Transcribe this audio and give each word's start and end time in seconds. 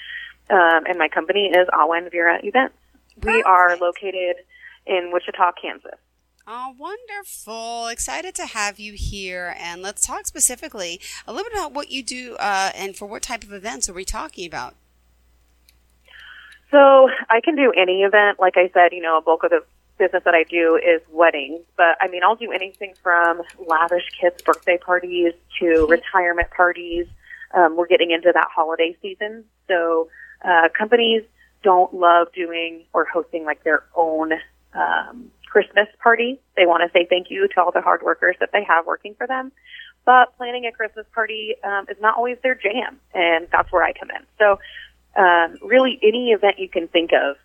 Um, 0.51 0.84
and 0.87 0.98
my 0.98 1.09
company 1.09 1.47
is 1.47 1.69
Awen 1.69 2.11
Vera 2.11 2.39
Events. 2.43 2.75
We 3.23 3.43
are 3.45 3.79
located 3.79 4.37
in 4.87 5.11
Wichita, 5.11 5.53
Kansas. 5.53 5.98
Oh, 6.47 6.75
wonderful. 6.78 7.87
Excited 7.87 8.34
to 8.34 8.45
have 8.45 8.78
you 8.78 8.92
here. 8.92 9.56
And 9.59 9.81
let's 9.81 10.06
talk 10.06 10.27
specifically 10.27 11.00
a 11.27 11.33
little 11.33 11.50
bit 11.50 11.59
about 11.59 11.73
what 11.73 11.91
you 11.91 12.03
do 12.03 12.37
uh, 12.37 12.70
and 12.75 12.95
for 12.95 13.06
what 13.06 13.23
type 13.23 13.42
of 13.45 13.53
events 13.53 13.89
are 13.89 13.95
we 13.95 14.05
talking 14.05 14.47
about? 14.47 14.75
So 16.70 17.09
I 17.31 17.41
can 17.41 17.56
do 17.56 17.72
any 17.72 18.03
event. 18.03 18.41
Like 18.41 18.56
I 18.56 18.69
said, 18.75 18.92
you 18.92 19.00
know, 19.00 19.17
a 19.17 19.22
bulk 19.22 19.45
of 19.45 19.50
the 19.50 19.65
business 19.97 20.22
that 20.25 20.34
I 20.34 20.42
do 20.42 20.77
is 20.77 21.00
weddings. 21.11 21.61
But 21.77 21.97
I 22.00 22.09
mean, 22.09 22.22
I'll 22.22 22.37
do 22.37 22.53
anything 22.53 22.95
from 23.03 23.41
lavish 23.67 24.11
kids' 24.20 24.42
birthday 24.42 24.77
parties 24.77 25.33
to 25.61 25.65
mm-hmm. 25.65 25.91
retirement 25.91 26.50
parties. 26.50 27.06
Um, 27.55 27.77
we're 27.77 27.87
getting 27.87 28.11
into 28.11 28.33
that 28.34 28.48
holiday 28.55 28.97
season. 29.00 29.45
So 29.69 30.09
uh, 30.45 30.69
companies 30.77 31.22
don't 31.62 31.95
love 31.95 32.28
doing 32.34 32.84
or 32.92 33.06
hosting 33.06 33.45
like 33.45 33.65
their 33.65 33.84
own 33.95 34.33
um, 34.75 35.31
Christmas 35.55 35.86
party. 36.02 36.41
They 36.56 36.66
want 36.66 36.83
to 36.83 36.91
say 36.92 37.06
thank 37.08 37.30
you 37.30 37.47
to 37.47 37.62
all 37.62 37.70
the 37.70 37.80
hard 37.80 38.02
workers 38.02 38.34
that 38.41 38.50
they 38.52 38.64
have 38.64 38.86
working 38.86 39.14
for 39.14 39.28
them. 39.28 39.52
But 40.05 40.36
planning 40.36 40.66
a 40.66 40.72
Christmas 40.72 41.06
party 41.14 41.55
um, 41.62 41.86
is 41.88 41.97
not 42.00 42.16
always 42.16 42.38
their 42.42 42.56
jam, 42.56 42.98
and 43.14 43.47
that's 43.52 43.70
where 43.70 43.84
I 43.84 43.92
come 43.92 44.10
in. 44.10 44.27
So, 44.36 44.58
um, 45.16 45.56
really, 45.62 46.00
any 46.02 46.32
event 46.32 46.58
you 46.58 46.69
can 46.69 46.88
think 46.88 47.12
of, 47.12 47.36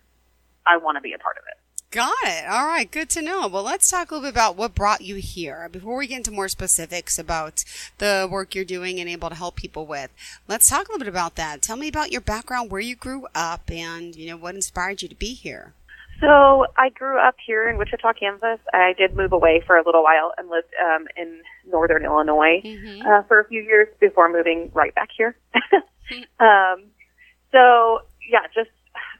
I 0.66 0.78
want 0.78 0.96
to 0.96 1.00
be 1.00 1.12
a 1.12 1.18
part 1.18 1.36
of 1.36 1.44
it. 1.46 1.56
Got 1.92 2.12
it. 2.24 2.48
All 2.48 2.66
right. 2.66 2.90
Good 2.90 3.10
to 3.10 3.22
know. 3.22 3.46
Well, 3.46 3.62
let's 3.62 3.88
talk 3.88 4.10
a 4.10 4.14
little 4.14 4.28
bit 4.28 4.34
about 4.34 4.56
what 4.56 4.74
brought 4.74 5.02
you 5.02 5.16
here. 5.16 5.68
Before 5.70 5.96
we 5.96 6.08
get 6.08 6.18
into 6.18 6.32
more 6.32 6.48
specifics 6.48 7.16
about 7.16 7.64
the 7.98 8.28
work 8.30 8.54
you're 8.54 8.64
doing 8.64 8.98
and 8.98 9.08
able 9.08 9.28
to 9.28 9.34
help 9.36 9.54
people 9.54 9.86
with, 9.86 10.10
let's 10.48 10.68
talk 10.68 10.88
a 10.88 10.92
little 10.92 11.04
bit 11.04 11.08
about 11.08 11.36
that. 11.36 11.62
Tell 11.62 11.76
me 11.76 11.88
about 11.88 12.10
your 12.10 12.20
background, 12.20 12.70
where 12.70 12.80
you 12.80 12.96
grew 12.96 13.28
up, 13.36 13.70
and, 13.70 14.16
you 14.16 14.28
know, 14.28 14.36
what 14.36 14.56
inspired 14.56 15.02
you 15.02 15.08
to 15.08 15.14
be 15.14 15.34
here. 15.34 15.74
So 16.20 16.66
I 16.76 16.90
grew 16.90 17.18
up 17.18 17.36
here 17.44 17.68
in 17.68 17.78
Wichita, 17.78 18.12
Kansas. 18.12 18.60
I 18.74 18.92
did 18.96 19.16
move 19.16 19.32
away 19.32 19.62
for 19.66 19.76
a 19.76 19.82
little 19.84 20.02
while 20.02 20.32
and 20.36 20.50
lived 20.50 20.68
um, 20.84 21.06
in 21.16 21.40
northern 21.66 22.04
Illinois 22.04 22.60
mm-hmm. 22.62 23.06
uh, 23.06 23.22
for 23.22 23.40
a 23.40 23.48
few 23.48 23.62
years 23.62 23.88
before 24.00 24.30
moving 24.30 24.70
right 24.74 24.94
back 24.94 25.08
here. 25.16 25.34
um, 26.40 26.84
so 27.52 28.00
yeah, 28.28 28.46
just 28.54 28.70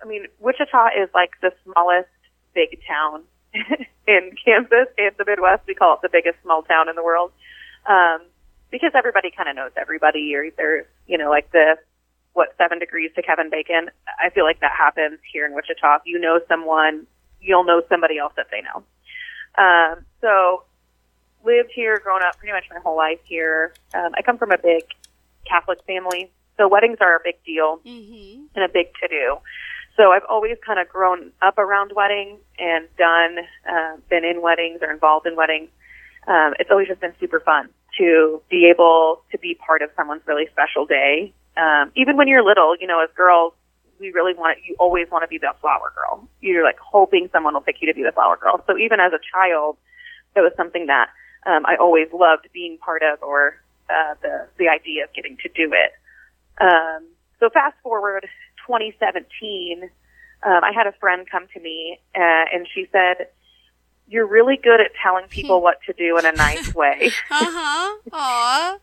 I 0.02 0.06
mean, 0.06 0.26
Wichita 0.40 0.88
is 1.02 1.08
like 1.14 1.30
the 1.40 1.52
smallest 1.64 2.08
big 2.54 2.78
town 2.86 3.22
in 4.06 4.32
Kansas 4.44 4.88
and 4.98 5.12
the 5.16 5.24
Midwest. 5.26 5.62
We 5.66 5.74
call 5.74 5.94
it 5.94 6.00
the 6.02 6.10
biggest 6.12 6.42
small 6.42 6.62
town 6.62 6.88
in 6.88 6.96
the 6.96 7.02
world 7.02 7.32
um, 7.88 8.20
because 8.70 8.92
everybody 8.94 9.30
kind 9.30 9.48
of 9.48 9.56
knows 9.56 9.72
everybody, 9.76 10.34
or 10.34 10.50
there's 10.56 10.86
you 11.06 11.16
know 11.16 11.30
like 11.30 11.50
the 11.52 11.76
what 12.32 12.54
seven 12.58 12.78
degrees 12.78 13.10
to 13.16 13.22
Kevin 13.22 13.50
Bacon. 13.50 13.90
I 14.24 14.30
feel 14.30 14.44
like 14.44 14.60
that 14.60 14.72
happens 14.76 15.18
here 15.32 15.46
in 15.46 15.54
Wichita. 15.54 15.96
If 15.96 16.02
you 16.04 16.18
know 16.18 16.40
someone, 16.48 17.06
you'll 17.40 17.64
know 17.64 17.82
somebody 17.88 18.18
else 18.18 18.32
that 18.36 18.46
they 18.50 18.62
know. 18.62 18.84
Um, 19.58 20.04
so 20.20 20.64
lived 21.44 21.70
here, 21.74 21.98
grown 21.98 22.22
up 22.22 22.36
pretty 22.38 22.52
much 22.52 22.64
my 22.70 22.80
whole 22.80 22.96
life 22.96 23.18
here. 23.24 23.74
Um, 23.94 24.12
I 24.16 24.22
come 24.22 24.38
from 24.38 24.52
a 24.52 24.58
big 24.58 24.84
Catholic 25.48 25.78
family, 25.86 26.30
so 26.56 26.68
weddings 26.68 26.98
are 27.00 27.16
a 27.16 27.20
big 27.24 27.42
deal 27.44 27.80
mm-hmm. 27.84 28.44
and 28.54 28.64
a 28.64 28.68
big 28.68 28.88
to 29.02 29.08
do. 29.08 29.38
So 29.96 30.12
I've 30.12 30.24
always 30.28 30.56
kind 30.64 30.78
of 30.78 30.88
grown 30.88 31.32
up 31.42 31.58
around 31.58 31.92
weddings 31.94 32.40
and 32.58 32.86
done, 32.96 33.38
uh, 33.68 33.96
been 34.08 34.24
in 34.24 34.40
weddings 34.40 34.80
or 34.82 34.90
involved 34.92 35.26
in 35.26 35.36
weddings. 35.36 35.68
Um, 36.28 36.54
it's 36.58 36.70
always 36.70 36.88
just 36.88 37.00
been 37.00 37.14
super 37.18 37.40
fun 37.40 37.70
to 37.98 38.40
be 38.48 38.70
able 38.72 39.22
to 39.32 39.38
be 39.38 39.54
part 39.54 39.82
of 39.82 39.90
someone's 39.96 40.22
really 40.26 40.46
special 40.52 40.86
day 40.86 41.34
um, 41.56 41.92
even 41.96 42.16
when 42.16 42.28
you're 42.28 42.44
little, 42.44 42.76
you 42.76 42.86
know, 42.86 43.02
as 43.02 43.10
girls, 43.16 43.52
we 44.00 44.10
really 44.10 44.34
want 44.34 44.58
you 44.66 44.74
always 44.78 45.10
want 45.10 45.22
to 45.22 45.28
be 45.28 45.38
the 45.38 45.52
flower 45.60 45.92
girl. 45.94 46.26
You're 46.40 46.64
like 46.64 46.78
hoping 46.78 47.28
someone 47.32 47.54
will 47.54 47.60
pick 47.60 47.76
you 47.80 47.88
to 47.88 47.94
be 47.94 48.02
the 48.02 48.12
flower 48.12 48.36
girl. 48.36 48.64
So 48.66 48.78
even 48.78 48.98
as 48.98 49.12
a 49.12 49.20
child, 49.32 49.76
it 50.34 50.40
was 50.40 50.52
something 50.56 50.86
that 50.86 51.10
um, 51.46 51.64
I 51.66 51.76
always 51.76 52.08
loved 52.12 52.48
being 52.52 52.78
part 52.78 53.02
of, 53.02 53.22
or 53.22 53.60
uh, 53.88 54.14
the 54.22 54.46
the 54.58 54.68
idea 54.68 55.04
of 55.04 55.12
getting 55.12 55.36
to 55.38 55.48
do 55.48 55.72
it. 55.72 55.92
Um, 56.60 57.04
so 57.38 57.48
fast 57.50 57.76
forward 57.82 58.28
2017, 58.66 59.82
um, 59.82 59.90
I 60.64 60.72
had 60.74 60.86
a 60.86 60.92
friend 60.92 61.28
come 61.30 61.46
to 61.54 61.60
me 61.60 61.98
uh, 62.14 62.44
and 62.52 62.66
she 62.74 62.88
said, 62.90 63.28
"You're 64.08 64.26
really 64.26 64.56
good 64.56 64.80
at 64.80 64.92
telling 65.02 65.26
people 65.28 65.60
what 65.60 65.78
to 65.86 65.92
do 65.92 66.18
in 66.18 66.24
a 66.24 66.32
nice 66.32 66.74
way." 66.74 67.10
uh 67.30 67.44
huh. 67.44 67.98
Aww. 68.10 68.80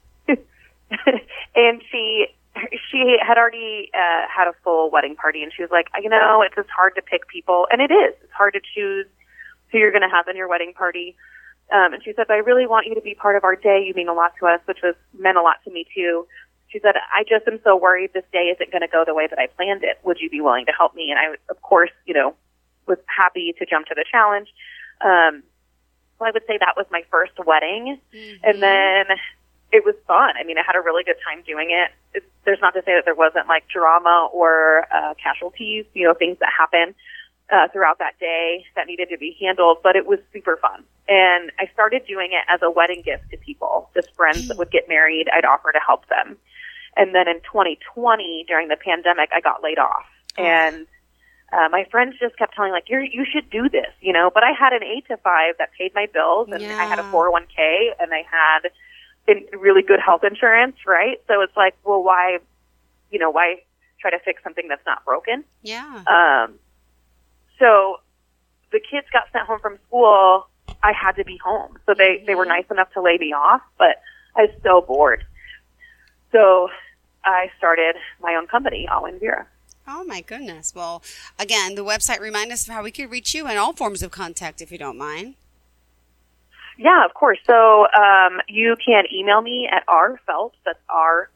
and 1.56 1.82
she 1.92 2.28
she 2.92 3.18
had 3.22 3.38
already 3.38 3.90
uh, 3.94 4.28
had 4.34 4.48
a 4.48 4.54
full 4.64 4.90
wedding 4.92 5.16
party, 5.16 5.44
and 5.44 5.52
she 5.56 5.62
was 5.62 5.72
like, 5.72 5.88
you 6.02 6.10
know, 6.10 6.42
it's 6.46 6.56
just 6.56 6.70
hard 6.70 6.96
to 6.96 7.02
pick 7.02 7.28
people, 7.28 7.68
and 7.72 7.82
it 7.82 7.92
is. 7.92 8.16
It's 8.24 8.34
hard 8.34 8.54
to 8.54 8.62
choose 8.76 9.08
who 9.72 9.78
you're 9.78 9.92
going 9.92 10.08
to 10.08 10.10
have 10.10 10.28
in 10.28 10.36
your 10.36 10.48
wedding 10.48 10.74
party. 10.74 11.16
Um, 11.74 11.94
and 11.94 12.04
she 12.04 12.14
said, 12.16 12.28
I 12.30 12.38
really 12.38 12.66
want 12.66 12.88
you 12.88 12.96
to 12.96 13.02
be 13.02 13.14
part 13.14 13.36
of 13.36 13.44
our 13.44 13.56
day. 13.56 13.84
You 13.86 13.94
mean 13.94 14.08
a 14.08 14.14
lot 14.14 14.34
to 14.40 14.48
us, 14.48 14.62
which 14.66 14.80
was 14.82 14.96
meant 15.18 15.38
a 15.38 15.42
lot 15.42 15.58
to 15.66 15.72
me 15.72 15.86
too. 15.94 16.26
She 16.70 16.80
said, 16.80 16.96
I 17.14 17.24
just 17.24 17.48
am 17.48 17.60
so 17.64 17.76
worried 17.76 18.12
this 18.14 18.24
day 18.32 18.54
isn't 18.56 18.72
going 18.72 18.82
to 18.82 18.88
go 18.88 19.04
the 19.06 19.14
way 19.14 19.28
that 19.28 19.40
I 19.40 19.48
planned 19.48 19.84
it. 19.84 20.00
Would 20.04 20.20
you 20.20 20.30
be 20.30 20.42
willing 20.42 20.66
to 20.66 20.72
help 20.72 20.96
me? 20.96 21.12
And 21.12 21.20
I, 21.20 21.36
of 21.50 21.62
course, 21.62 21.92
you 22.06 22.14
know, 22.14 22.36
was 22.88 22.98
happy 23.08 23.54
to 23.60 23.66
jump 23.66 23.88
to 23.88 23.96
the 23.96 24.06
challenge. 24.10 24.48
Um, 25.02 25.44
so 26.18 26.26
I 26.26 26.32
would 26.32 26.44
say 26.48 26.58
that 26.58 26.76
was 26.76 26.86
my 26.90 27.04
first 27.12 27.34
wedding. 27.46 28.00
Mm-hmm. 28.14 28.50
And 28.50 28.64
then 28.64 29.06
it 29.72 29.84
was 29.86 29.96
fun. 30.08 30.32
I 30.40 30.44
mean, 30.44 30.58
I 30.58 30.64
had 30.66 30.76
a 30.76 30.82
really 30.82 31.04
good 31.04 31.18
time 31.24 31.44
doing 31.46 31.72
it. 31.72 31.92
It's, 32.14 32.26
there's 32.46 32.62
not 32.62 32.74
to 32.74 32.82
say 32.82 32.96
that 32.96 33.04
there 33.06 33.16
wasn't 33.16 33.48
like 33.48 33.68
drama 33.68 34.30
or 34.32 34.88
uh, 34.94 35.14
casualties, 35.22 35.86
you 35.94 36.08
know, 36.08 36.14
things 36.14 36.38
that 36.40 36.50
happen 36.58 36.96
uh, 37.52 37.68
throughout 37.72 38.00
that 38.00 38.20
day 38.20 38.66
that 38.76 38.88
needed 38.88 39.10
to 39.10 39.18
be 39.18 39.38
handled, 39.40 39.80
but 39.84 39.96
it 39.96 40.06
was 40.06 40.20
super 40.34 40.58
fun. 40.58 40.84
And 41.08 41.52
I 41.60 41.70
started 41.74 42.06
doing 42.08 42.32
it 42.32 42.44
as 42.48 42.62
a 42.62 42.72
wedding 42.72 43.02
gift 43.04 43.30
to 43.32 43.38
people, 43.38 43.90
just 43.94 44.14
friends 44.16 44.48
that 44.48 44.58
would 44.58 44.72
get 44.72 44.88
married. 44.88 45.28
I'd 45.34 45.46
offer 45.46 45.72
to 45.72 45.80
help 45.86 46.08
them. 46.08 46.38
And 46.96 47.14
then 47.14 47.28
in 47.28 47.40
2020, 47.42 48.46
during 48.48 48.68
the 48.68 48.76
pandemic, 48.76 49.30
I 49.34 49.40
got 49.40 49.64
laid 49.64 49.78
off, 49.78 50.06
oh. 50.38 50.44
and 50.44 50.88
uh, 51.54 51.70
my 51.72 51.86
friends 51.92 52.16
just 52.20 52.38
kept 52.38 52.56
telling 52.56 52.72
like 52.72 52.90
you 52.90 53.00
you 53.00 53.24
should 53.24 53.50
do 53.50 53.70
this, 53.70 53.94
you 54.02 54.12
know. 54.12 54.32
But 54.34 54.44
I 54.44 54.52
had 54.52 54.74
an 54.74 54.84
eight 54.84 55.08
to 55.08 55.18
five 55.18 55.56
that 55.60 55.70
paid 55.78 55.94
my 55.94 56.08
bills, 56.12 56.50
and 56.52 56.62
yeah. 56.62 56.76
I 56.76 56.86
had 56.86 56.98
a 56.98 57.04
401k, 57.04 57.92
and 58.00 58.12
I 58.14 58.24
had 58.30 58.72
in 59.28 59.46
really 59.60 59.82
good 59.82 60.00
health 60.00 60.24
insurance, 60.24 60.78
right? 60.86 61.22
So 61.28 61.42
it's 61.42 61.56
like, 61.56 61.76
well, 61.84 62.04
why, 62.04 62.40
you 63.12 63.20
know, 63.20 63.30
why 63.30 63.64
try 64.00 64.12
to 64.12 64.20
fix 64.20 64.44
something 64.44 64.68
that's 64.68 64.86
not 64.86 65.04
broken? 65.06 65.44
Yeah. 65.62 66.04
Um, 66.08 66.56
so 67.60 67.98
the 68.72 68.80
kids 68.80 69.08
got 69.12 69.24
sent 69.32 69.46
home 69.46 69.60
from 69.60 69.80
school. 69.88 70.48
I 70.84 70.94
had 70.94 71.14
to 71.14 71.26
be 71.26 71.38
home. 71.44 71.78
So 71.86 71.94
they, 71.98 72.24
they 72.26 72.36
were 72.36 72.44
mm-hmm. 72.44 72.50
nice 72.50 72.66
enough 72.72 72.92
to 72.94 73.02
lay 73.02 73.18
me 73.18 73.34
off, 73.34 73.62
but 73.78 74.02
I 74.36 74.44
was 74.44 74.52
so 74.64 74.82
bored. 74.82 75.26
So 76.32 76.70
I 77.24 77.50
started 77.58 77.96
my 78.22 78.36
own 78.36 78.48
company, 78.48 78.88
Awen 78.90 79.20
Vera. 79.20 79.48
Oh 79.88 80.04
my 80.04 80.22
goodness. 80.22 80.74
Well, 80.76 81.02
again, 81.40 81.76
the 81.76 81.84
website 81.84 82.20
remind 82.20 82.52
us 82.52 82.68
of 82.68 82.74
how 82.74 82.84
we 82.84 82.92
could 82.92 83.10
reach 83.10 83.34
you 83.34 83.48
and 83.48 83.58
all 83.58 83.74
forms 83.74 84.04
of 84.04 84.12
contact 84.12 84.62
if 84.62 84.72
you 84.72 84.78
don't 84.78 84.98
mind. 84.98 85.36
Yeah, 86.78 87.06
of 87.06 87.14
course. 87.14 87.40
So 87.46 87.86
um, 87.88 88.42
you 88.48 88.76
can 88.84 89.04
email 89.12 89.42
me 89.42 89.68
at 89.72 89.86
rphelps, 89.88 90.54
that's 90.66 90.80
R-P-H-E-L-P-S, 90.90 91.32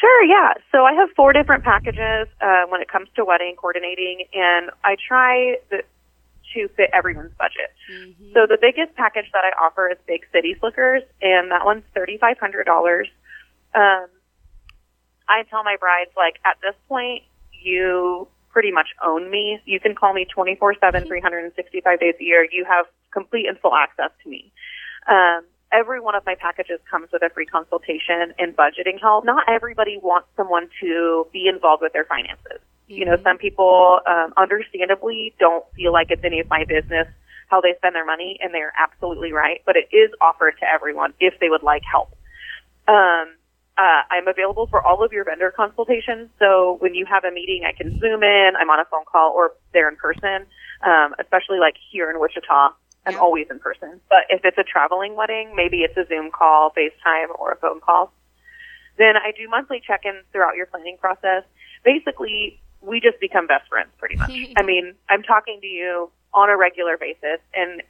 Sure, 0.00 0.24
yeah. 0.24 0.52
So 0.70 0.84
I 0.84 0.92
have 0.92 1.08
four 1.16 1.32
different 1.32 1.64
packages 1.64 2.28
uh, 2.40 2.64
when 2.68 2.80
it 2.80 2.88
comes 2.88 3.08
to 3.16 3.24
wedding 3.24 3.56
coordinating, 3.56 4.24
and 4.34 4.70
I 4.84 4.96
try 5.08 5.56
the, 5.70 5.82
to 6.54 6.68
fit 6.76 6.90
everyone's 6.92 7.32
budget. 7.38 7.72
Mm-hmm. 7.90 8.32
So 8.32 8.46
the 8.46 8.58
biggest 8.60 8.94
package 8.96 9.26
that 9.32 9.44
I 9.44 9.64
offer 9.64 9.88
is 9.90 9.98
Big 10.06 10.26
City 10.32 10.56
Slickers, 10.60 11.02
and 11.22 11.50
that 11.50 11.64
one's 11.64 11.84
thirty 11.94 12.18
five 12.18 12.38
hundred 12.38 12.64
dollars. 12.64 13.08
Um, 13.74 14.06
I 15.28 15.42
tell 15.50 15.64
my 15.64 15.76
brides 15.78 16.10
like 16.16 16.36
at 16.44 16.58
this 16.62 16.74
point 16.88 17.22
you 17.52 18.28
pretty 18.50 18.70
much 18.70 18.88
own 19.04 19.30
me. 19.30 19.60
You 19.64 19.80
can 19.80 19.94
call 19.94 20.12
me 20.14 20.26
24/7 20.26 20.78
mm-hmm. 20.78 21.06
365 21.06 22.00
days 22.00 22.14
a 22.20 22.24
year. 22.24 22.46
You 22.50 22.64
have 22.64 22.86
complete 23.12 23.46
and 23.46 23.58
full 23.58 23.74
access 23.74 24.10
to 24.22 24.28
me. 24.28 24.52
Um, 25.08 25.44
every 25.72 26.00
one 26.00 26.14
of 26.14 26.24
my 26.24 26.36
packages 26.36 26.78
comes 26.88 27.08
with 27.12 27.22
a 27.22 27.30
free 27.30 27.46
consultation 27.46 28.32
and 28.38 28.56
budgeting 28.56 29.00
help. 29.00 29.24
Not 29.24 29.44
everybody 29.48 29.98
wants 29.98 30.28
someone 30.36 30.68
to 30.80 31.26
be 31.32 31.48
involved 31.48 31.82
with 31.82 31.92
their 31.92 32.04
finances. 32.04 32.60
Mm-hmm. 32.60 32.94
You 32.94 33.04
know, 33.06 33.16
some 33.22 33.38
people 33.38 34.00
um, 34.06 34.32
understandably 34.36 35.34
don't 35.40 35.64
feel 35.74 35.92
like 35.92 36.08
it's 36.10 36.24
any 36.24 36.40
of 36.40 36.48
my 36.48 36.64
business 36.64 37.08
how 37.48 37.60
they 37.60 37.74
spend 37.76 37.94
their 37.94 38.06
money, 38.06 38.38
and 38.40 38.54
they're 38.54 38.72
absolutely 38.78 39.32
right. 39.32 39.62
But 39.66 39.76
it 39.76 39.94
is 39.94 40.10
offered 40.20 40.54
to 40.60 40.66
everyone 40.66 41.12
if 41.20 41.38
they 41.40 41.48
would 41.48 41.62
like 41.62 41.82
help. 41.90 42.16
Um, 42.88 43.34
uh, 43.76 44.02
I'm 44.10 44.28
available 44.28 44.66
for 44.68 44.82
all 44.82 45.04
of 45.04 45.12
your 45.12 45.24
vendor 45.24 45.50
consultations. 45.50 46.30
So 46.38 46.76
when 46.80 46.94
you 46.94 47.06
have 47.06 47.24
a 47.24 47.32
meeting, 47.32 47.62
I 47.66 47.72
can 47.72 47.98
zoom 47.98 48.22
in. 48.22 48.52
I'm 48.58 48.70
on 48.70 48.78
a 48.78 48.84
phone 48.84 49.04
call 49.10 49.32
or 49.34 49.52
there 49.72 49.88
in 49.88 49.96
person. 49.96 50.46
Um, 50.84 51.14
especially 51.18 51.58
like 51.58 51.74
here 51.90 52.10
in 52.10 52.20
Wichita, 52.20 52.74
I'm 53.06 53.14
yeah. 53.14 53.18
always 53.18 53.46
in 53.50 53.58
person. 53.58 54.00
But 54.08 54.26
if 54.28 54.44
it's 54.44 54.58
a 54.58 54.62
traveling 54.62 55.16
wedding, 55.16 55.54
maybe 55.56 55.78
it's 55.78 55.96
a 55.96 56.06
Zoom 56.06 56.30
call, 56.30 56.72
FaceTime, 56.76 57.38
or 57.38 57.52
a 57.52 57.56
phone 57.56 57.80
call. 57.80 58.12
Then 58.96 59.16
I 59.16 59.32
do 59.32 59.48
monthly 59.48 59.82
check-ins 59.84 60.24
throughout 60.30 60.56
your 60.56 60.66
planning 60.66 60.98
process. 60.98 61.42
Basically, 61.84 62.60
we 62.80 63.00
just 63.00 63.18
become 63.20 63.46
best 63.46 63.68
friends 63.68 63.90
pretty 63.98 64.16
much. 64.16 64.30
I 64.56 64.62
mean, 64.62 64.94
I'm 65.08 65.22
talking 65.22 65.58
to 65.60 65.66
you 65.66 66.10
on 66.32 66.50
a 66.50 66.56
regular 66.56 66.96
basis. 66.96 67.40
And 67.54 67.82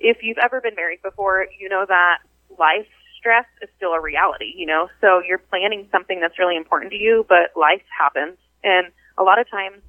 if 0.00 0.18
you've 0.22 0.38
ever 0.38 0.60
been 0.60 0.74
married 0.74 1.02
before, 1.02 1.46
you 1.58 1.68
know 1.68 1.84
that 1.88 2.18
life 2.58 2.86
stress 3.24 3.46
is 3.62 3.70
still 3.78 3.92
a 3.92 4.00
reality, 4.00 4.52
you 4.54 4.66
know? 4.66 4.90
So 5.00 5.22
you're 5.26 5.38
planning 5.38 5.88
something 5.90 6.20
that's 6.20 6.38
really 6.38 6.56
important 6.56 6.92
to 6.92 6.98
you, 6.98 7.24
but 7.26 7.58
life 7.58 7.80
happens. 7.98 8.36
And 8.62 8.88
a 9.16 9.22
lot 9.22 9.38
of 9.38 9.48
times 9.48 9.80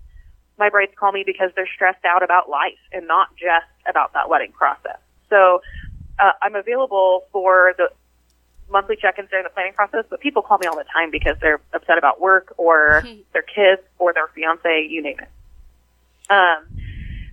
my 0.57 0.69
brides 0.69 0.93
call 0.97 1.11
me 1.11 1.23
because 1.25 1.51
they're 1.53 1.67
stressed 1.75 2.05
out 2.05 2.23
about 2.23 2.49
life 2.49 2.79
and 2.93 3.05
not 3.07 3.35
just 3.35 3.67
about 3.89 4.13
that 4.13 4.29
wedding 4.29 4.53
process. 4.53 4.99
So 5.29 5.61
uh, 6.17 6.31
I'm 6.41 6.55
available 6.55 7.25
for 7.33 7.73
the 7.77 7.89
monthly 8.69 8.95
check-ins 8.95 9.29
during 9.29 9.43
the 9.43 9.49
planning 9.49 9.73
process, 9.73 10.05
but 10.09 10.21
people 10.21 10.41
call 10.41 10.57
me 10.57 10.67
all 10.67 10.77
the 10.77 10.85
time 10.85 11.11
because 11.11 11.35
they're 11.41 11.59
upset 11.73 11.97
about 11.97 12.21
work 12.21 12.53
or 12.55 13.03
their 13.33 13.43
kids 13.43 13.81
or 13.99 14.13
their 14.13 14.29
fiance, 14.33 14.87
you 14.89 15.03
name 15.03 15.17
it. 15.19 16.31
Um, 16.31 16.65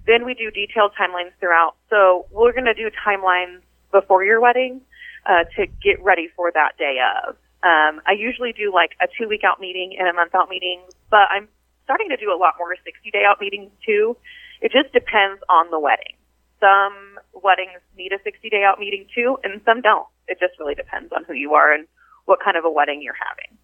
then 0.04 0.24
we 0.24 0.34
do 0.34 0.50
detailed 0.50 0.94
timelines 0.98 1.30
throughout. 1.38 1.76
So 1.90 2.26
we're 2.32 2.52
going 2.52 2.64
to 2.64 2.74
do 2.74 2.90
timelines 3.06 3.60
before 3.92 4.24
your 4.24 4.40
wedding 4.40 4.80
uh, 5.26 5.44
to 5.56 5.66
get 5.82 6.02
ready 6.02 6.28
for 6.34 6.50
that 6.52 6.76
day 6.78 6.98
of. 7.00 7.36
Um, 7.62 8.02
I 8.06 8.12
usually 8.18 8.52
do 8.52 8.72
like 8.74 8.90
a 9.00 9.06
two 9.06 9.28
week 9.28 9.42
out 9.44 9.60
meeting 9.60 9.94
and 9.98 10.08
a 10.08 10.12
month 10.12 10.34
out 10.34 10.48
meeting, 10.48 10.82
but 11.10 11.30
I'm 11.30 11.48
starting 11.84 12.08
to 12.10 12.16
do 12.16 12.32
a 12.32 12.38
lot 12.38 12.54
more 12.58 12.74
60 12.74 13.10
day 13.10 13.22
out 13.26 13.40
meetings 13.40 13.70
too. 13.86 14.16
It 14.60 14.72
just 14.72 14.92
depends 14.92 15.42
on 15.48 15.70
the 15.70 15.78
wedding. 15.78 16.18
Some 16.58 17.18
weddings 17.34 17.78
need 17.96 18.12
a 18.12 18.18
60 18.22 18.50
day 18.50 18.64
out 18.64 18.78
meeting 18.78 19.06
too, 19.14 19.38
and 19.44 19.60
some 19.64 19.80
don't. 19.80 20.06
It 20.26 20.38
just 20.40 20.58
really 20.58 20.74
depends 20.74 21.12
on 21.12 21.24
who 21.24 21.34
you 21.34 21.54
are 21.54 21.72
and 21.72 21.86
what 22.24 22.38
kind 22.42 22.56
of 22.56 22.64
a 22.64 22.70
wedding 22.70 23.02
you're 23.02 23.18
having. 23.18 23.58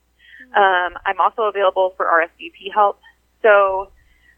Um, 0.54 0.98
I'm 1.06 1.20
also 1.20 1.42
available 1.42 1.94
for 1.96 2.06
RSVP 2.06 2.72
help. 2.72 3.00
So, 3.42 3.90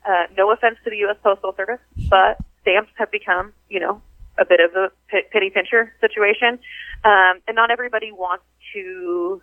uh, 0.07 0.27
no 0.37 0.53
offense 0.53 0.77
to 0.85 0.91
the 0.91 0.97
U.S. 1.09 1.17
Postal 1.23 1.55
Service, 1.57 1.81
but 2.09 2.39
stamps 2.63 2.91
have 2.97 3.11
become, 3.11 3.53
you 3.69 3.81
know, 3.81 4.03
a 4.41 4.45
bit 4.45 4.61
of 4.61 4.75
a 4.75 4.91
penny 5.31 5.51
pincher 5.51 5.93
situation. 6.01 6.59
Um, 7.05 7.41
and 7.47 7.55
not 7.55 7.71
everybody 7.71 8.11
wants 8.11 8.45
to 8.75 9.43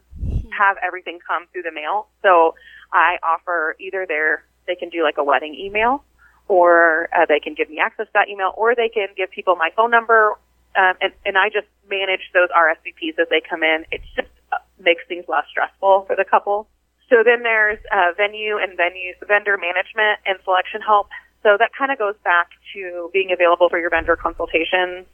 have 0.57 0.77
everything 0.85 1.19
come 1.25 1.45
through 1.51 1.63
the 1.63 1.71
mail. 1.71 2.07
So 2.23 2.55
I 2.91 3.17
offer 3.23 3.75
either 3.79 4.05
their, 4.07 4.43
they 4.65 4.75
can 4.75 4.89
do 4.89 5.03
like 5.03 5.17
a 5.17 5.23
wedding 5.23 5.55
email 5.55 6.03
or 6.47 7.09
uh, 7.15 7.25
they 7.27 7.39
can 7.39 7.53
give 7.53 7.69
me 7.69 7.79
access 7.79 8.07
to 8.07 8.11
that 8.13 8.29
email 8.29 8.53
or 8.57 8.75
they 8.75 8.89
can 8.89 9.09
give 9.15 9.29
people 9.31 9.55
my 9.55 9.69
phone 9.75 9.91
number. 9.91 10.33
Um, 10.75 10.93
and, 11.01 11.13
and 11.25 11.37
I 11.37 11.49
just 11.49 11.67
manage 11.89 12.31
those 12.33 12.49
RSVPs 12.49 13.19
as 13.19 13.27
they 13.29 13.41
come 13.47 13.63
in. 13.63 13.85
It 13.91 14.01
just 14.15 14.29
uh, 14.51 14.57
makes 14.79 15.03
things 15.07 15.25
less 15.27 15.45
stressful 15.49 16.05
for 16.07 16.15
the 16.15 16.25
couple. 16.25 16.67
So 17.09 17.23
then 17.23 17.43
there's 17.43 17.79
uh, 17.91 18.11
venue 18.17 18.57
and 18.57 18.75
venue 18.75 19.13
vendor 19.27 19.57
management 19.57 20.19
and 20.25 20.37
selection 20.43 20.81
help. 20.81 21.07
So 21.47 21.55
that 21.57 21.71
kind 21.71 21.93
of 21.93 21.97
goes 21.97 22.15
back 22.25 22.49
to 22.75 23.09
being 23.13 23.31
available 23.31 23.69
for 23.69 23.79
your 23.79 23.89
vendor 23.89 24.17
consultations. 24.17 25.07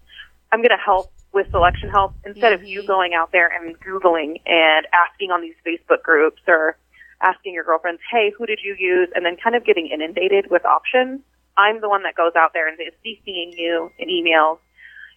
I'm 0.52 0.66
going 0.66 0.74
to 0.74 0.84
help 0.84 1.14
with 1.32 1.46
selection 1.52 1.90
help 1.90 2.16
instead 2.26 2.54
mm-hmm. 2.54 2.64
of 2.64 2.68
you 2.68 2.80
mm-hmm. 2.80 2.88
going 2.88 3.14
out 3.14 3.32
there 3.32 3.54
and 3.54 3.80
Googling 3.80 4.42
and 4.48 4.88
asking 4.90 5.30
on 5.30 5.42
these 5.42 5.54
Facebook 5.62 6.02
groups 6.02 6.42
or 6.48 6.76
asking 7.22 7.54
your 7.54 7.64
girlfriends, 7.64 8.02
hey, 8.10 8.34
who 8.36 8.48
did 8.48 8.58
you 8.64 8.76
use? 8.80 9.10
And 9.14 9.24
then 9.24 9.38
kind 9.38 9.56
of 9.56 9.64
getting 9.64 9.86
inundated 9.94 10.50
with 10.50 10.66
options. 10.66 11.22
I'm 11.56 11.82
the 11.82 11.90
one 11.90 12.02
that 12.02 12.16
goes 12.16 12.34
out 12.36 12.50
there 12.54 12.68
and 12.68 12.82
is 12.82 12.98
CCing 13.06 13.54
you 13.56 13.92
in 14.00 14.10
emails. 14.10 14.58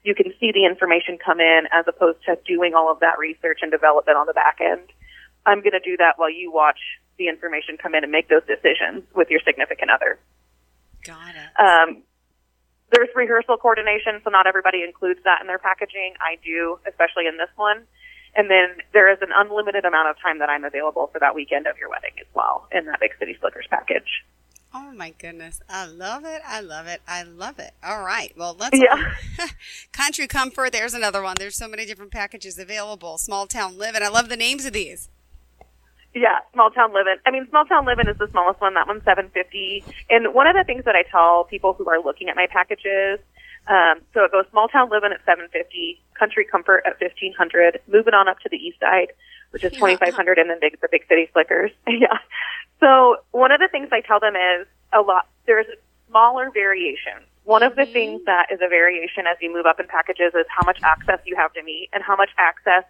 You 0.05 0.15
can 0.15 0.35
see 0.39 0.53
the 0.53 0.67
information 0.67 1.17
come 1.17 1.41
in 1.41 1.62
as 1.73 1.87
opposed 1.89 2.19
to 2.27 2.37
doing 2.47 2.75
all 2.75 2.93
of 2.93 3.01
that 3.01 3.17
research 3.19 3.61
and 3.62 3.73
development 3.73 4.19
on 4.19 4.27
the 4.27 4.35
back 4.35 4.59
end. 4.61 4.93
I'm 5.47 5.61
going 5.62 5.73
to 5.73 5.81
do 5.81 5.97
that 5.97 6.19
while 6.19 6.31
you 6.31 6.53
watch 6.53 7.01
the 7.17 7.29
information 7.29 7.79
come 7.83 7.95
in 7.95 8.05
and 8.05 8.12
make 8.12 8.29
those 8.29 8.45
decisions 8.45 9.05
with 9.15 9.31
your 9.31 9.41
significant 9.47 9.91
other. 9.91 10.19
Got 11.06 11.35
it. 11.37 11.50
Um, 11.61 12.03
there's 12.93 13.08
rehearsal 13.14 13.56
coordination, 13.56 14.21
so 14.23 14.31
not 14.31 14.47
everybody 14.47 14.83
includes 14.83 15.21
that 15.25 15.40
in 15.40 15.47
their 15.47 15.59
packaging. 15.59 16.14
I 16.21 16.38
do, 16.45 16.78
especially 16.87 17.26
in 17.26 17.37
this 17.37 17.50
one. 17.57 17.85
And 18.37 18.50
then 18.50 18.85
there 18.92 19.11
is 19.11 19.19
an 19.23 19.31
unlimited 19.35 19.85
amount 19.85 20.11
of 20.11 20.16
time 20.21 20.38
that 20.40 20.50
I'm 20.50 20.64
available 20.64 21.09
for 21.12 21.19
that 21.21 21.35
weekend 21.35 21.66
of 21.66 21.78
your 21.78 21.88
wedding 21.88 22.12
as 22.21 22.26
well 22.35 22.69
in 22.71 22.85
that 22.87 23.00
Big 23.00 23.12
City 23.19 23.37
Slickers 23.40 23.66
package. 23.71 24.25
Oh 24.75 24.92
my 24.92 25.14
goodness. 25.19 25.62
I 25.71 25.87
love 25.87 26.25
it. 26.26 26.42
I 26.47 26.61
love 26.61 26.87
it. 26.87 27.00
I 27.09 27.23
love 27.23 27.59
it. 27.59 27.73
All 27.83 28.04
right. 28.04 28.33
Well, 28.37 28.54
let's. 28.59 28.78
Yeah. 28.78 29.47
Country 29.92 30.26
Comfort. 30.26 30.73
There's 30.73 30.92
another 30.92 31.23
one. 31.23 31.37
There's 31.38 31.57
so 31.57 31.66
many 31.66 31.87
different 31.87 32.12
packages 32.12 32.59
available. 32.59 33.16
Small 33.16 33.47
Town 33.47 33.78
Living. 33.78 34.02
I 34.02 34.09
love 34.09 34.28
the 34.28 34.37
names 34.37 34.66
of 34.66 34.75
these. 34.75 35.09
Yeah, 36.16 36.40
small 36.54 36.70
town 36.70 36.94
living. 36.94 37.16
I 37.26 37.30
mean, 37.30 37.46
small 37.50 37.66
town 37.66 37.85
living 37.85 38.08
is 38.08 38.16
the 38.16 38.26
smallest 38.30 38.58
one. 38.58 38.73
That 38.73 38.88
one's 38.88 39.04
seven 39.04 39.28
fifty. 39.35 39.85
And 40.08 40.32
one 40.32 40.46
of 40.46 40.56
the 40.56 40.64
things 40.64 40.87
that 40.87 40.96
I 40.96 41.02
tell 41.02 41.44
people 41.44 41.75
who 41.75 41.87
are 41.90 42.00
looking 42.00 42.30
at 42.30 42.37
my 42.37 42.46
packages, 42.49 43.20
um, 43.68 44.00
so 44.14 44.25
it 44.25 44.32
goes 44.32 44.46
small 44.50 44.66
town 44.66 44.88
living 44.88 45.12
at 45.12 45.20
seven 45.26 45.46
fifty, 45.52 46.00
country 46.18 46.46
comfort 46.50 46.85
at 46.87 46.99
fifteen 46.99 47.35
hundred, 47.37 47.80
moving 47.87 48.14
on 48.14 48.28
up 48.28 48.40
to 48.40 48.49
the 48.49 48.56
east 48.56 48.80
side, 48.80 49.12
which 49.50 49.62
is 49.62 49.73
twenty 49.73 49.96
five 49.96 50.14
hundred, 50.14 50.38
and 50.38 50.49
then 50.49 50.56
big 50.58 50.80
the 50.80 50.88
big 50.90 51.04
city 51.06 51.28
slickers. 51.35 51.70
yeah. 51.87 52.16
So 52.80 53.16
one 53.32 53.52
of 53.52 53.61
the 53.61 53.68
things 53.70 53.90
I 53.92 54.00
tell 54.00 54.18
them 54.18 54.37
is 54.37 54.66
a 54.94 55.02
lot. 55.02 55.28
There's 55.44 55.66
smaller 56.08 56.50
variations. 56.50 57.28
One 57.44 57.62
of 57.62 57.76
the 57.76 57.82
mm-hmm. 57.82 57.92
things 57.92 58.20
that 58.25 58.46
is 58.50 58.61
a 58.64 58.68
variation 58.68 59.28
as 59.30 59.37
you 59.42 59.52
move 59.52 59.66
up 59.66 59.78
in 59.78 59.87
packages 59.87 60.32
is 60.32 60.46
how 60.49 60.64
much 60.64 60.80
access 60.82 61.20
you 61.26 61.37
have 61.37 61.52
to 61.52 61.62
me 61.62 61.90
and 61.92 62.02
how 62.02 62.16
much 62.16 62.30
access 62.38 62.88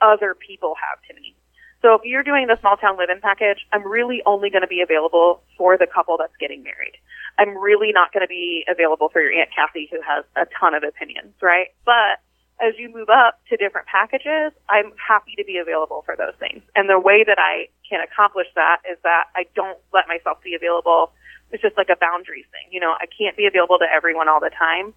other 0.00 0.34
people 0.34 0.74
have 0.80 0.96
to 1.08 1.20
me. 1.20 1.36
So 1.84 1.92
if 1.92 2.00
you're 2.02 2.24
doing 2.24 2.46
the 2.48 2.56
small 2.64 2.78
town 2.78 2.96
live-in 2.96 3.20
package, 3.20 3.60
I'm 3.70 3.86
really 3.86 4.22
only 4.24 4.48
going 4.48 4.64
to 4.64 4.72
be 4.72 4.80
available 4.80 5.44
for 5.58 5.76
the 5.76 5.86
couple 5.86 6.16
that's 6.16 6.32
getting 6.40 6.62
married. 6.64 6.96
I'm 7.36 7.52
really 7.58 7.92
not 7.92 8.10
going 8.10 8.24
to 8.24 8.26
be 8.26 8.64
available 8.72 9.10
for 9.12 9.20
your 9.20 9.36
Aunt 9.36 9.50
Kathy 9.54 9.92
who 9.92 10.00
has 10.00 10.24
a 10.32 10.48
ton 10.58 10.72
of 10.72 10.82
opinions, 10.82 11.36
right? 11.42 11.76
But 11.84 12.24
as 12.56 12.72
you 12.80 12.88
move 12.88 13.12
up 13.12 13.36
to 13.52 13.60
different 13.60 13.86
packages, 13.86 14.56
I'm 14.64 14.96
happy 14.96 15.36
to 15.36 15.44
be 15.44 15.60
available 15.60 16.00
for 16.08 16.16
those 16.16 16.32
things. 16.40 16.64
And 16.72 16.88
the 16.88 16.96
way 16.98 17.20
that 17.20 17.36
I 17.36 17.68
can 17.84 18.00
accomplish 18.00 18.48
that 18.54 18.80
is 18.90 18.96
that 19.04 19.28
I 19.36 19.44
don't 19.54 19.76
let 19.92 20.08
myself 20.08 20.40
be 20.40 20.54
available. 20.54 21.12
It's 21.52 21.60
just 21.60 21.76
like 21.76 21.92
a 21.92 22.00
boundaries 22.00 22.48
thing. 22.48 22.72
You 22.72 22.80
know, 22.80 22.96
I 22.96 23.04
can't 23.12 23.36
be 23.36 23.44
available 23.44 23.76
to 23.84 23.84
everyone 23.84 24.30
all 24.32 24.40
the 24.40 24.56
time. 24.56 24.94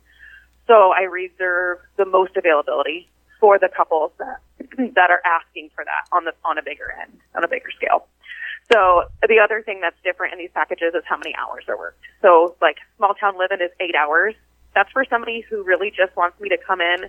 So 0.71 0.95
I 0.95 1.03
reserve 1.03 1.83
the 1.97 2.05
most 2.05 2.37
availability 2.37 3.11
for 3.39 3.59
the 3.59 3.69
couples 3.75 4.11
that 4.19 4.39
that 4.95 5.09
are 5.11 5.21
asking 5.25 5.69
for 5.75 5.83
that 5.85 6.07
on 6.15 6.25
the 6.25 6.33
on 6.45 6.57
a 6.57 6.63
bigger 6.63 6.93
end, 7.01 7.11
on 7.35 7.43
a 7.43 7.47
bigger 7.47 7.69
scale. 7.75 8.07
So 8.71 9.03
the 9.27 9.39
other 9.39 9.61
thing 9.61 9.79
that's 9.81 9.95
different 10.03 10.33
in 10.33 10.39
these 10.39 10.51
packages 10.53 10.93
is 10.93 11.03
how 11.07 11.17
many 11.17 11.33
hours 11.35 11.63
are 11.69 11.77
worked. 11.77 12.01
So 12.21 12.55
like 12.61 12.77
small 12.97 13.13
town 13.13 13.37
living 13.37 13.59
is 13.61 13.71
eight 13.79 13.95
hours. 13.95 14.35
That's 14.75 14.91
for 14.91 15.05
somebody 15.09 15.41
who 15.49 15.63
really 15.63 15.89
just 15.89 16.15
wants 16.17 16.39
me 16.39 16.49
to 16.49 16.57
come 16.57 16.81
in 16.81 17.05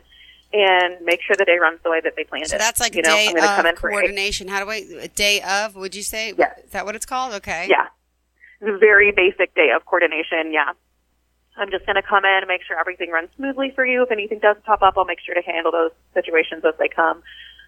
and 0.53 1.05
make 1.05 1.21
sure 1.21 1.37
the 1.37 1.45
day 1.45 1.59
runs 1.61 1.81
the 1.83 1.91
way 1.91 2.01
that 2.01 2.15
they 2.17 2.25
planned 2.25 2.47
So 2.47 2.57
it. 2.57 2.59
that's 2.61 2.81
like 2.81 2.95
you 2.95 3.01
a 3.05 3.09
know, 3.09 3.15
day 3.15 3.29
of 3.37 3.45
come 3.45 3.67
in 3.67 3.77
for 3.77 3.91
coordination. 3.91 4.49
How 4.49 4.65
do 4.65 4.71
I? 4.71 4.77
A 5.01 5.09
day 5.09 5.43
of? 5.43 5.75
Would 5.77 5.95
you 5.95 6.03
say? 6.03 6.33
Yeah. 6.39 6.53
Is 6.65 6.71
that 6.71 6.87
what 6.87 6.95
it's 6.95 7.05
called? 7.07 7.35
Okay. 7.35 7.67
Yeah. 7.69 7.87
It's 8.61 8.71
a 8.75 8.79
very 8.79 9.13
basic 9.13 9.55
day 9.55 9.71
of 9.75 9.85
coordination. 9.85 10.53
Yeah. 10.53 10.73
I'm 11.59 11.71
just 11.71 11.87
going 11.87 11.97
to 11.97 12.03
come 12.03 12.25
in 12.25 12.39
and 12.39 12.47
make 12.49 12.63
sure 12.67 12.79
everything 12.79 13.11
runs 13.11 13.31
smoothly 13.37 13.73
for 13.75 13.85
you. 13.85 14.03
If 14.03 14.11
anything 14.11 14.39
does 14.39 14.57
pop 14.65 14.83
up, 14.83 14.95
I'll 14.97 15.05
make 15.05 15.21
sure 15.21 15.35
to 15.35 15.43
handle 15.43 15.73
those 15.73 15.91
situations 16.15 16.65
as 16.65 16.75
they 16.79 16.89
come. 16.89 17.23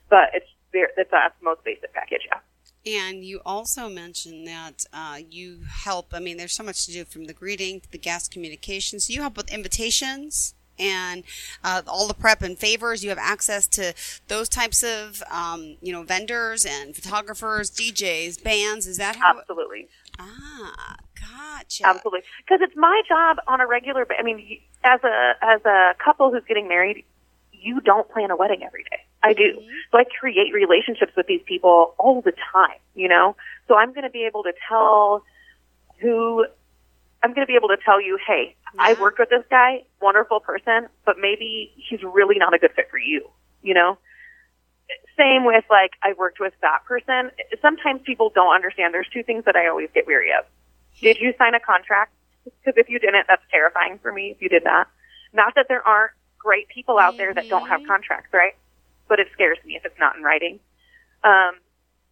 But 0.09 0.30
it's 0.35 0.47
it's 0.73 1.12
a 1.12 1.32
most 1.42 1.64
basic 1.64 1.92
package. 1.92 2.26
Yeah. 2.26 2.38
And 2.87 3.25
you 3.25 3.40
also 3.44 3.88
mentioned 3.88 4.47
that 4.47 4.87
uh, 4.92 5.18
you 5.28 5.61
help. 5.68 6.14
I 6.14 6.20
mean, 6.20 6.37
there's 6.37 6.54
so 6.54 6.62
much 6.62 6.87
to 6.87 6.92
do 6.92 7.04
from 7.04 7.25
the 7.26 7.35
greeting 7.35 7.80
to 7.80 7.90
the 7.90 7.99
guest 7.99 8.32
communications. 8.32 9.11
You 9.11 9.20
help 9.20 9.37
with 9.37 9.52
invitations 9.52 10.54
and 10.78 11.25
uh, 11.62 11.82
all 11.87 12.09
the 12.09 12.14
prep 12.14 12.42
and 12.42 12.59
favors. 12.59 13.04
You 13.04 13.11
have 13.11 13.18
access 13.18 13.66
to 13.68 13.94
those 14.28 14.49
types 14.49 14.82
of, 14.82 15.23
um, 15.30 15.76
you 15.82 15.92
know, 15.92 16.02
vendors 16.02 16.64
and 16.64 16.97
photographers, 16.97 17.70
DJs, 17.70 18.42
bands. 18.42 18.87
Is 18.87 18.97
that 18.97 19.16
how? 19.16 19.38
Absolutely. 19.38 19.88
Ah, 20.23 20.97
gotcha. 21.19 21.87
Absolutely. 21.87 22.21
Because 22.45 22.61
it's 22.62 22.77
my 22.77 23.00
job 23.09 23.39
on 23.49 23.61
a 23.61 23.67
regular. 23.67 24.07
I 24.19 24.23
mean, 24.23 24.59
as 24.85 25.00
a 25.03 25.33
as 25.43 25.65
a 25.65 25.95
couple 26.05 26.31
who's 26.31 26.45
getting 26.47 26.69
married, 26.69 27.05
you 27.53 27.81
don't 27.81 28.09
plan 28.11 28.31
a 28.31 28.37
wedding 28.37 28.62
every 28.62 28.85
day. 28.85 28.99
I 29.23 29.33
do. 29.33 29.62
So 29.91 29.99
I 29.99 30.05
create 30.05 30.53
relationships 30.55 31.12
with 31.17 31.27
these 31.27 31.43
people 31.47 31.95
all 31.99 32.21
the 32.23 32.33
time. 32.53 32.79
You 32.95 33.09
know, 33.09 33.37
so 33.67 33.77
I'm 33.77 33.93
going 33.93 34.05
to 34.05 34.11
be 34.11 34.25
able 34.25 34.43
to 34.43 34.53
tell 34.69 35.25
who. 36.00 36.47
I'm 37.23 37.35
going 37.35 37.47
to 37.47 37.50
be 37.50 37.57
able 37.57 37.69
to 37.69 37.77
tell 37.85 38.00
you, 38.00 38.19
hey, 38.27 38.57
I 38.79 38.91
Yeah. 38.93 39.00
worked 39.00 39.19
with 39.19 39.29
this 39.29 39.45
guy, 39.50 39.85
wonderful 40.00 40.41
person, 40.41 40.89
but 41.05 41.17
maybe 41.21 41.71
he's 41.77 42.03
really 42.03 42.37
not 42.39 42.55
a 42.55 42.59
good 42.59 42.73
fit 42.75 42.89
for 42.91 42.99
you. 42.99 43.29
You 43.62 43.75
know, 43.75 43.99
same 45.16 45.44
with 45.44 45.64
like 45.70 45.92
I 46.02 46.14
worked 46.14 46.40
with 46.40 46.54
that 46.62 46.85
person. 46.85 47.30
Sometimes 47.61 48.00
people 48.04 48.30
don't 48.35 48.54
understand. 48.54 48.94
There's 48.94 49.09
two 49.12 49.23
things 49.23 49.44
that 49.44 49.56
I 49.56 49.68
always 49.68 49.88
get 49.94 50.06
weary 50.06 50.30
of. 50.32 50.44
Did 51.00 51.18
you 51.20 51.32
sign 51.38 51.54
a 51.54 51.61
contract? 51.61 52.12
Because 52.44 52.75
if 52.76 52.88
you 52.88 52.99
didn't, 52.99 53.26
that's 53.28 53.42
terrifying 53.50 53.99
for 54.02 54.12
me 54.12 54.30
if 54.30 54.40
you 54.42 54.49
did 54.49 54.64
that. 54.64 54.87
Not 55.32 55.54
that 55.56 55.66
there 55.68 55.87
aren't 55.87 56.12
great 56.38 56.68
people 56.68 56.99
out 56.99 57.16
there 57.16 57.35
that 57.35 57.49
don't 57.49 57.68
have 57.68 57.80
contracts, 57.87 58.32
right? 58.32 58.54
But 59.09 59.20
it 59.20 59.28
scares 59.32 59.59
me 59.64 59.76
if 59.76 59.85
it's 59.85 59.99
not 59.99 60.16
in 60.16 60.23
writing. 60.23 60.59
Um, 61.23 61.52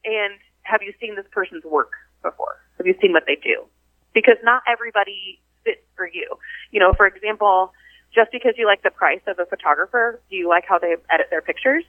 and 0.05 0.35
have 0.63 0.83
you 0.83 0.93
seen 1.01 1.17
this 1.17 1.27
person's 1.33 1.65
work 1.65 1.93
before? 2.23 2.61
Have 2.77 2.87
you 2.87 2.95
seen 3.01 3.13
what 3.13 3.25
they 3.27 3.37
do? 3.37 3.65
Because 4.13 4.37
not 4.45 4.63
everybody 4.69 5.41
fits 5.65 5.81
for 5.97 6.07
you. 6.07 6.39
You 6.71 6.81
know, 6.81 6.93
for 6.93 7.07
example, 7.07 7.73
just 8.15 8.31
because 8.33 8.55
you 8.57 8.67
like 8.67 8.83
the 8.83 8.91
price 8.91 9.21
of 9.27 9.39
a 9.39 9.47
photographer, 9.47 10.21
do 10.31 10.37
you 10.37 10.49
like 10.49 10.65
how 10.69 10.79
they 10.79 10.97
edit 11.11 11.29
their 11.31 11.43
pictures? 11.43 11.85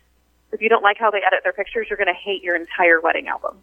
If 0.52 0.62
you 0.62 0.70
don't 0.70 0.84
like 0.84 0.98
how 0.98 1.12
they 1.12 1.20
edit 1.26 1.42
their 1.44 1.54
pictures, 1.54 1.88
you're 1.90 1.98
going 1.98 2.08
to 2.08 2.20
hate 2.20 2.44
your 2.44 2.56
entire 2.56 3.00
wedding 3.02 3.28
album. 3.28 3.60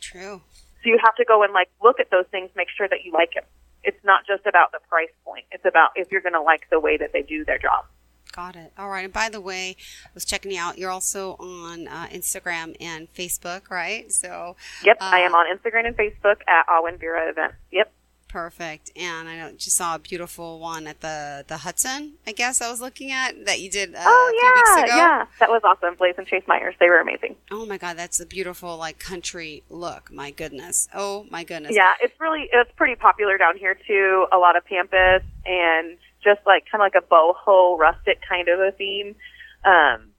True. 0.00 0.42
So 0.82 0.90
you 0.90 0.98
have 1.04 1.16
to 1.16 1.24
go 1.24 1.42
and 1.42 1.52
like 1.52 1.68
look 1.82 1.98
at 1.98 2.10
those 2.10 2.26
things, 2.30 2.50
make 2.56 2.68
sure 2.76 2.88
that 2.88 3.04
you 3.04 3.12
like 3.12 3.36
it. 3.36 3.46
It's 3.82 4.02
not 4.04 4.26
just 4.26 4.46
about 4.46 4.72
the 4.72 4.78
price 4.88 5.10
point. 5.24 5.44
It's 5.50 5.64
about 5.64 5.90
if 5.96 6.10
you're 6.12 6.20
going 6.20 6.34
to 6.34 6.42
like 6.42 6.68
the 6.70 6.80
way 6.80 6.96
that 6.96 7.12
they 7.12 7.22
do 7.22 7.44
their 7.44 7.58
job. 7.58 7.84
Got 8.32 8.56
it. 8.56 8.72
All 8.76 8.88
right. 8.88 9.04
And 9.04 9.12
by 9.12 9.28
the 9.28 9.40
way, 9.40 9.76
I 10.06 10.10
was 10.12 10.24
checking 10.24 10.50
you 10.50 10.58
out. 10.60 10.76
You're 10.76 10.90
also 10.90 11.36
on 11.38 11.86
uh, 11.86 12.06
Instagram 12.12 12.74
and 12.80 13.12
Facebook, 13.14 13.70
right? 13.70 14.10
So 14.10 14.56
Yep, 14.82 14.98
I 15.00 15.20
am 15.20 15.34
Uh, 15.34 15.38
on 15.38 15.56
Instagram 15.56 15.86
and 15.86 15.96
Facebook 15.96 16.40
at 16.48 16.66
Awen 16.68 16.98
Vera 16.98 17.28
Events. 17.30 17.56
Yep. 17.70 17.92
Perfect. 18.34 18.90
And 18.96 19.28
I 19.28 19.36
know 19.36 19.52
just 19.52 19.76
saw 19.76 19.94
a 19.94 19.98
beautiful 20.00 20.58
one 20.58 20.88
at 20.88 21.00
the 21.00 21.44
the 21.46 21.58
Hudson. 21.58 22.14
I 22.26 22.32
guess 22.32 22.60
I 22.60 22.68
was 22.68 22.80
looking 22.80 23.12
at 23.12 23.46
that 23.46 23.60
you 23.60 23.70
did 23.70 23.94
uh, 23.94 24.02
oh 24.04 24.26
a 24.26 24.40
few 24.40 24.52
weeks 24.54 24.70
yeah, 24.74 24.84
ago. 24.84 24.96
yeah, 24.96 25.26
that 25.38 25.50
was 25.50 25.62
awesome. 25.62 25.94
Blaze 25.94 26.16
and 26.18 26.26
Chase 26.26 26.42
Myers, 26.48 26.74
they 26.80 26.88
were 26.88 26.98
amazing. 26.98 27.36
Oh 27.52 27.64
my 27.64 27.78
God, 27.78 27.96
that's 27.96 28.18
a 28.18 28.26
beautiful 28.26 28.76
like 28.76 28.98
country 28.98 29.62
look. 29.70 30.10
My 30.12 30.32
goodness. 30.32 30.88
Oh 30.92 31.26
my 31.30 31.44
goodness. 31.44 31.76
Yeah, 31.76 31.92
it's 32.02 32.18
really 32.18 32.48
it's 32.52 32.72
pretty 32.74 32.96
popular 32.96 33.38
down 33.38 33.56
here 33.56 33.78
too. 33.86 34.26
A 34.32 34.36
lot 34.36 34.56
of 34.56 34.64
pampas 34.64 35.22
and 35.46 35.96
just 36.24 36.40
like 36.44 36.64
kind 36.68 36.82
of 36.82 36.90
like 36.92 37.00
a 37.00 37.06
boho 37.06 37.78
rustic 37.78 38.18
kind 38.28 38.48
of 38.48 38.58
a 38.58 38.72
theme. 38.72 39.14
Um, 39.64 40.10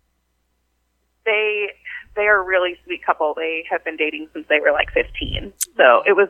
they 1.26 1.68
they 2.16 2.28
are 2.28 2.40
a 2.40 2.46
really 2.46 2.78
sweet 2.86 3.06
couple. 3.06 3.34
They 3.36 3.66
have 3.70 3.84
been 3.84 3.98
dating 3.98 4.30
since 4.32 4.48
they 4.48 4.62
were 4.62 4.72
like 4.72 4.94
15, 4.94 5.52
so 5.76 6.02
it 6.08 6.14
was 6.14 6.30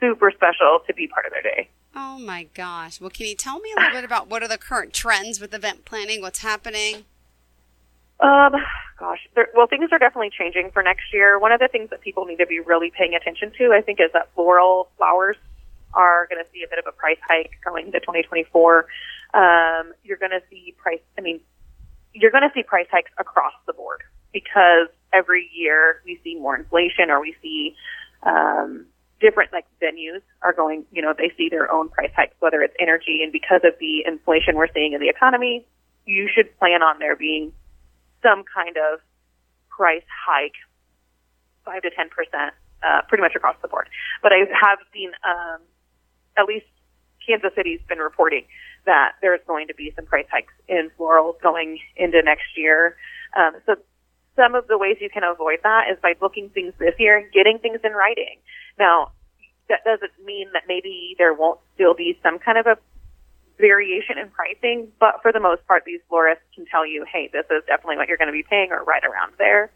super 0.00 0.30
special 0.30 0.80
to 0.86 0.94
be 0.94 1.06
part 1.06 1.26
of 1.26 1.32
their 1.32 1.42
day. 1.42 1.68
Oh 1.94 2.18
my 2.18 2.48
gosh. 2.54 3.00
Well, 3.00 3.10
can 3.10 3.26
you 3.26 3.34
tell 3.34 3.58
me 3.58 3.72
a 3.72 3.80
little 3.80 3.96
bit 3.96 4.04
about 4.04 4.28
what 4.28 4.42
are 4.42 4.48
the 4.48 4.58
current 4.58 4.92
trends 4.92 5.40
with 5.40 5.54
event 5.54 5.84
planning? 5.84 6.20
What's 6.20 6.40
happening? 6.40 7.04
Um, 8.20 8.52
gosh, 8.98 9.20
there, 9.34 9.48
well, 9.54 9.66
things 9.66 9.88
are 9.92 9.98
definitely 9.98 10.30
changing 10.36 10.70
for 10.72 10.82
next 10.82 11.12
year. 11.12 11.38
One 11.38 11.52
of 11.52 11.60
the 11.60 11.68
things 11.68 11.90
that 11.90 12.00
people 12.00 12.24
need 12.24 12.36
to 12.36 12.46
be 12.46 12.60
really 12.60 12.90
paying 12.96 13.14
attention 13.14 13.52
to, 13.58 13.72
I 13.72 13.82
think, 13.82 14.00
is 14.00 14.10
that 14.12 14.30
floral 14.34 14.88
flowers 14.96 15.36
are 15.94 16.26
going 16.30 16.42
to 16.42 16.50
see 16.52 16.62
a 16.62 16.68
bit 16.68 16.78
of 16.78 16.84
a 16.86 16.92
price 16.92 17.18
hike 17.26 17.52
going 17.64 17.86
into 17.86 18.00
2024. 18.00 18.86
Um, 19.34 19.92
you're 20.04 20.18
going 20.18 20.32
to 20.32 20.42
see 20.50 20.74
price. 20.78 21.00
I 21.18 21.20
mean, 21.20 21.40
you're 22.12 22.30
going 22.30 22.44
to 22.44 22.50
see 22.54 22.62
price 22.62 22.86
hikes 22.90 23.10
across 23.18 23.52
the 23.66 23.72
board 23.72 24.02
because 24.32 24.88
every 25.12 25.50
year 25.54 26.02
we 26.04 26.20
see 26.24 26.34
more 26.34 26.56
inflation 26.56 27.10
or 27.10 27.20
we 27.20 27.34
see 27.42 27.74
um, 28.22 28.86
different 29.20 29.52
like 29.52 29.66
venues 29.82 30.22
are 30.42 30.52
going. 30.52 30.84
You 30.92 31.02
know, 31.02 31.14
they 31.16 31.32
see 31.36 31.48
their 31.48 31.70
own 31.70 31.88
price 31.88 32.12
hikes, 32.14 32.34
whether 32.40 32.62
it's 32.62 32.74
energy, 32.80 33.20
and 33.22 33.32
because 33.32 33.60
of 33.64 33.74
the 33.80 34.04
inflation 34.06 34.56
we're 34.56 34.72
seeing 34.72 34.92
in 34.92 35.00
the 35.00 35.08
economy, 35.08 35.66
you 36.04 36.28
should 36.32 36.56
plan 36.58 36.82
on 36.82 36.98
there 36.98 37.16
being 37.16 37.52
some 38.22 38.44
kind 38.44 38.76
of 38.76 39.00
price 39.68 40.04
hike, 40.26 40.56
five 41.64 41.82
to 41.82 41.90
ten 41.90 42.08
percent, 42.08 42.54
uh, 42.82 43.02
pretty 43.08 43.22
much 43.22 43.34
across 43.34 43.56
the 43.62 43.68
board. 43.68 43.88
But 44.22 44.32
I 44.32 44.38
have 44.38 44.78
seen, 44.92 45.10
um, 45.24 45.60
at 46.36 46.46
least 46.46 46.66
Kansas 47.26 47.50
City's 47.54 47.80
been 47.88 47.98
reporting 47.98 48.44
that 48.86 49.12
there's 49.20 49.40
going 49.46 49.66
to 49.66 49.74
be 49.74 49.92
some 49.96 50.06
price 50.06 50.26
hikes 50.30 50.52
in 50.68 50.90
florals 50.98 51.40
going 51.42 51.78
into 51.96 52.22
next 52.22 52.56
year. 52.56 52.96
Um, 53.36 53.52
so 53.66 53.74
some 54.36 54.54
of 54.54 54.68
the 54.68 54.78
ways 54.78 54.98
you 55.00 55.10
can 55.10 55.24
avoid 55.24 55.58
that 55.64 55.90
is 55.90 55.98
by 56.00 56.14
booking 56.14 56.50
things 56.50 56.72
this 56.78 56.94
year 56.98 57.28
getting 57.32 57.58
things 57.58 57.80
in 57.82 57.92
writing. 57.92 58.38
Now, 58.78 59.12
that 59.68 59.84
doesn't 59.84 60.12
mean 60.24 60.48
that 60.52 60.62
maybe 60.68 61.14
there 61.18 61.34
won't 61.34 61.60
still 61.74 61.94
be 61.94 62.18
some 62.22 62.38
kind 62.38 62.58
of 62.58 62.66
a 62.66 62.76
variation 63.58 64.18
in 64.18 64.28
pricing, 64.30 64.88
but 65.00 65.22
for 65.22 65.32
the 65.32 65.40
most 65.40 65.66
part, 65.66 65.84
these 65.84 66.00
florists 66.08 66.44
can 66.54 66.66
tell 66.66 66.86
you, 66.86 67.04
hey, 67.10 67.28
this 67.32 67.46
is 67.50 67.64
definitely 67.66 67.96
what 67.96 68.08
you're 68.08 68.18
going 68.18 68.28
to 68.28 68.36
be 68.36 68.44
paying 68.48 68.70
or 68.70 68.84
right 68.84 69.02
around 69.04 69.32
there. 69.38 69.70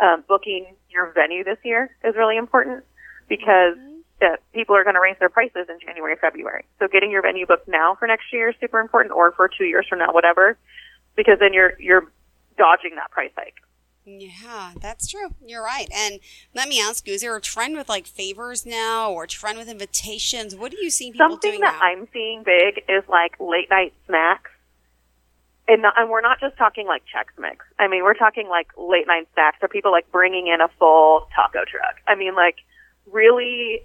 Um, 0.00 0.24
booking 0.28 0.74
your 0.90 1.12
venue 1.12 1.44
this 1.44 1.58
year 1.64 1.94
is 2.04 2.14
really 2.16 2.36
important 2.36 2.84
because 3.28 3.76
uh, 4.20 4.36
people 4.52 4.76
are 4.76 4.84
going 4.84 4.94
to 4.94 5.00
raise 5.00 5.16
their 5.18 5.28
prices 5.28 5.66
in 5.68 5.78
January, 5.84 6.16
February. 6.20 6.64
So 6.78 6.88
getting 6.88 7.10
your 7.10 7.22
venue 7.22 7.46
booked 7.46 7.68
now 7.68 7.96
for 7.98 8.06
next 8.06 8.32
year 8.32 8.50
is 8.50 8.56
super 8.60 8.80
important 8.80 9.14
or 9.14 9.32
for 9.32 9.48
two 9.48 9.64
years 9.64 9.86
from 9.88 9.98
now, 9.98 10.12
whatever, 10.12 10.56
because 11.16 11.38
then 11.40 11.52
you're, 11.52 11.72
you're 11.80 12.10
dodging 12.56 12.96
that 12.96 13.10
price 13.10 13.32
hike. 13.36 13.56
Yeah, 14.04 14.72
that's 14.80 15.06
true. 15.06 15.34
You're 15.46 15.62
right. 15.62 15.88
And 15.94 16.18
let 16.54 16.68
me 16.68 16.80
ask 16.80 17.06
you, 17.06 17.14
is 17.14 17.20
there 17.20 17.36
a 17.36 17.40
trend 17.40 17.76
with 17.76 17.88
like 17.88 18.06
favors 18.06 18.66
now 18.66 19.12
or 19.12 19.24
a 19.24 19.28
trend 19.28 19.58
with 19.58 19.68
invitations? 19.68 20.56
What 20.56 20.72
are 20.72 20.78
you 20.78 20.90
seeing 20.90 21.12
people 21.12 21.30
Something 21.30 21.50
doing 21.52 21.60
that 21.60 21.78
now? 21.80 21.86
I'm 21.86 22.08
seeing 22.12 22.42
big 22.42 22.82
is 22.88 23.04
like 23.08 23.38
late 23.38 23.70
night 23.70 23.94
snacks. 24.06 24.50
And, 25.68 25.82
not, 25.82 25.94
and 25.96 26.10
we're 26.10 26.20
not 26.20 26.40
just 26.40 26.56
talking 26.56 26.88
like 26.88 27.02
Chex 27.02 27.40
Mix. 27.40 27.64
I 27.78 27.86
mean, 27.86 28.02
we're 28.02 28.14
talking 28.14 28.48
like 28.48 28.68
late 28.76 29.06
night 29.06 29.28
snacks 29.34 29.58
or 29.62 29.68
people 29.68 29.92
like 29.92 30.10
bringing 30.10 30.48
in 30.48 30.60
a 30.60 30.68
full 30.78 31.28
taco 31.34 31.64
truck. 31.64 31.96
I 32.08 32.16
mean, 32.16 32.34
like 32.34 32.56
really 33.06 33.82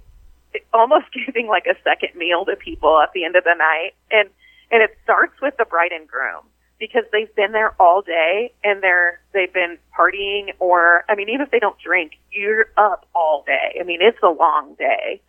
almost 0.74 1.06
giving 1.26 1.48
like 1.48 1.68
a 1.68 1.76
second 1.84 2.18
meal 2.18 2.46
to 2.46 2.56
people 2.56 3.00
at 3.02 3.14
the 3.14 3.24
end 3.24 3.36
of 3.36 3.44
the 3.44 3.54
night. 3.56 3.92
And, 4.10 4.30
and 4.72 4.82
it 4.82 4.98
starts 5.04 5.40
with 5.42 5.56
the 5.58 5.66
bride 5.66 5.92
and 5.92 6.08
groom 6.08 6.42
because 6.80 7.04
they've 7.12 7.34
been 7.36 7.52
there 7.52 7.74
all 7.82 8.02
day 8.02 8.54
and 8.64 8.82
they're, 8.84 9.20
they've 9.34 9.54
been 9.54 9.78
partying 9.98 10.54
or, 10.60 11.04
I 11.10 11.16
mean, 11.16 11.30
even 11.30 11.42
if 11.42 11.52
they 11.52 11.60
don't 11.60 11.78
drink, 11.80 12.14
you're 12.32 12.68
up 12.78 13.08
all 13.16 13.44
day. 13.46 13.78
I 13.80 13.84
mean, 13.84 14.00
it's 14.02 14.22
a 14.24 14.30
long 14.30 14.76
day. 14.78 15.22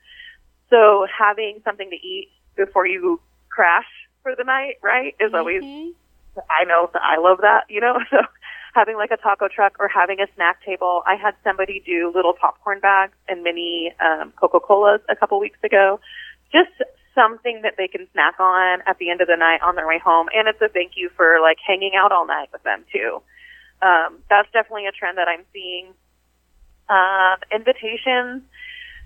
So 0.71 1.07
having 1.19 1.61
something 1.65 1.89
to 1.89 1.97
eat 1.97 2.29
before 2.57 2.87
you 2.87 3.21
crash 3.49 3.87
for 4.23 4.35
the 4.37 4.45
night, 4.45 4.77
right, 4.83 5.15
is 5.21 5.33
always, 5.33 5.63
Mhm. 5.63 5.95
I 6.51 6.65
know 6.65 6.91
that 6.93 7.03
I 7.03 7.17
love 7.17 7.39
that, 7.39 7.65
you 7.69 7.81
know, 7.81 7.99
so 8.11 8.19
having 8.75 8.97
like 8.97 9.11
a 9.11 9.17
taco 9.17 9.49
truck 9.49 9.77
or 9.81 9.89
having 9.89 10.21
a 10.21 10.27
snack 10.35 10.63
table. 10.65 11.03
I 11.07 11.17
had 11.17 11.35
somebody 11.43 11.83
do 11.85 12.13
little 12.15 12.35
popcorn 12.35 12.81
bags 12.81 13.15
and 13.29 13.43
mini 13.43 13.93
um, 14.01 14.33
Coca-Colas 14.37 15.01
a 15.09 15.17
couple 15.17 15.41
weeks 15.41 15.59
ago. 15.65 16.01
Just 16.53 16.71
something 17.19 17.63
that 17.63 17.75
they 17.77 17.89
can 17.89 18.07
snack 18.13 18.39
on 18.39 18.81
at 18.87 18.99
the 18.99 19.11
end 19.11 19.21
of 19.21 19.27
the 19.27 19.37
night 19.37 19.61
on 19.63 19.75
their 19.75 19.87
way 19.87 19.99
home. 19.99 20.29
And 20.33 20.47
it's 20.47 20.63
a 20.63 20.69
thank 20.69 20.93
you 20.95 21.11
for 21.17 21.41
like 21.43 21.59
hanging 21.67 21.93
out 21.99 22.13
all 22.13 22.27
night 22.27 22.49
with 22.53 22.63
them 22.63 22.85
too. 22.93 23.21
Um, 23.83 24.19
that's 24.31 24.49
definitely 24.53 24.87
a 24.87 24.93
trend 24.93 25.19
that 25.19 25.27
I'm 25.27 25.45
seeing. 25.53 25.95
Um, 26.89 27.39
invitations, 27.53 28.43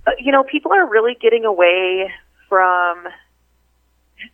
uh, 0.06 0.12
you 0.18 0.30
know, 0.30 0.44
people 0.44 0.72
are 0.72 0.88
really 0.88 1.16
getting 1.20 1.44
away 1.44 2.12
from. 2.48 3.06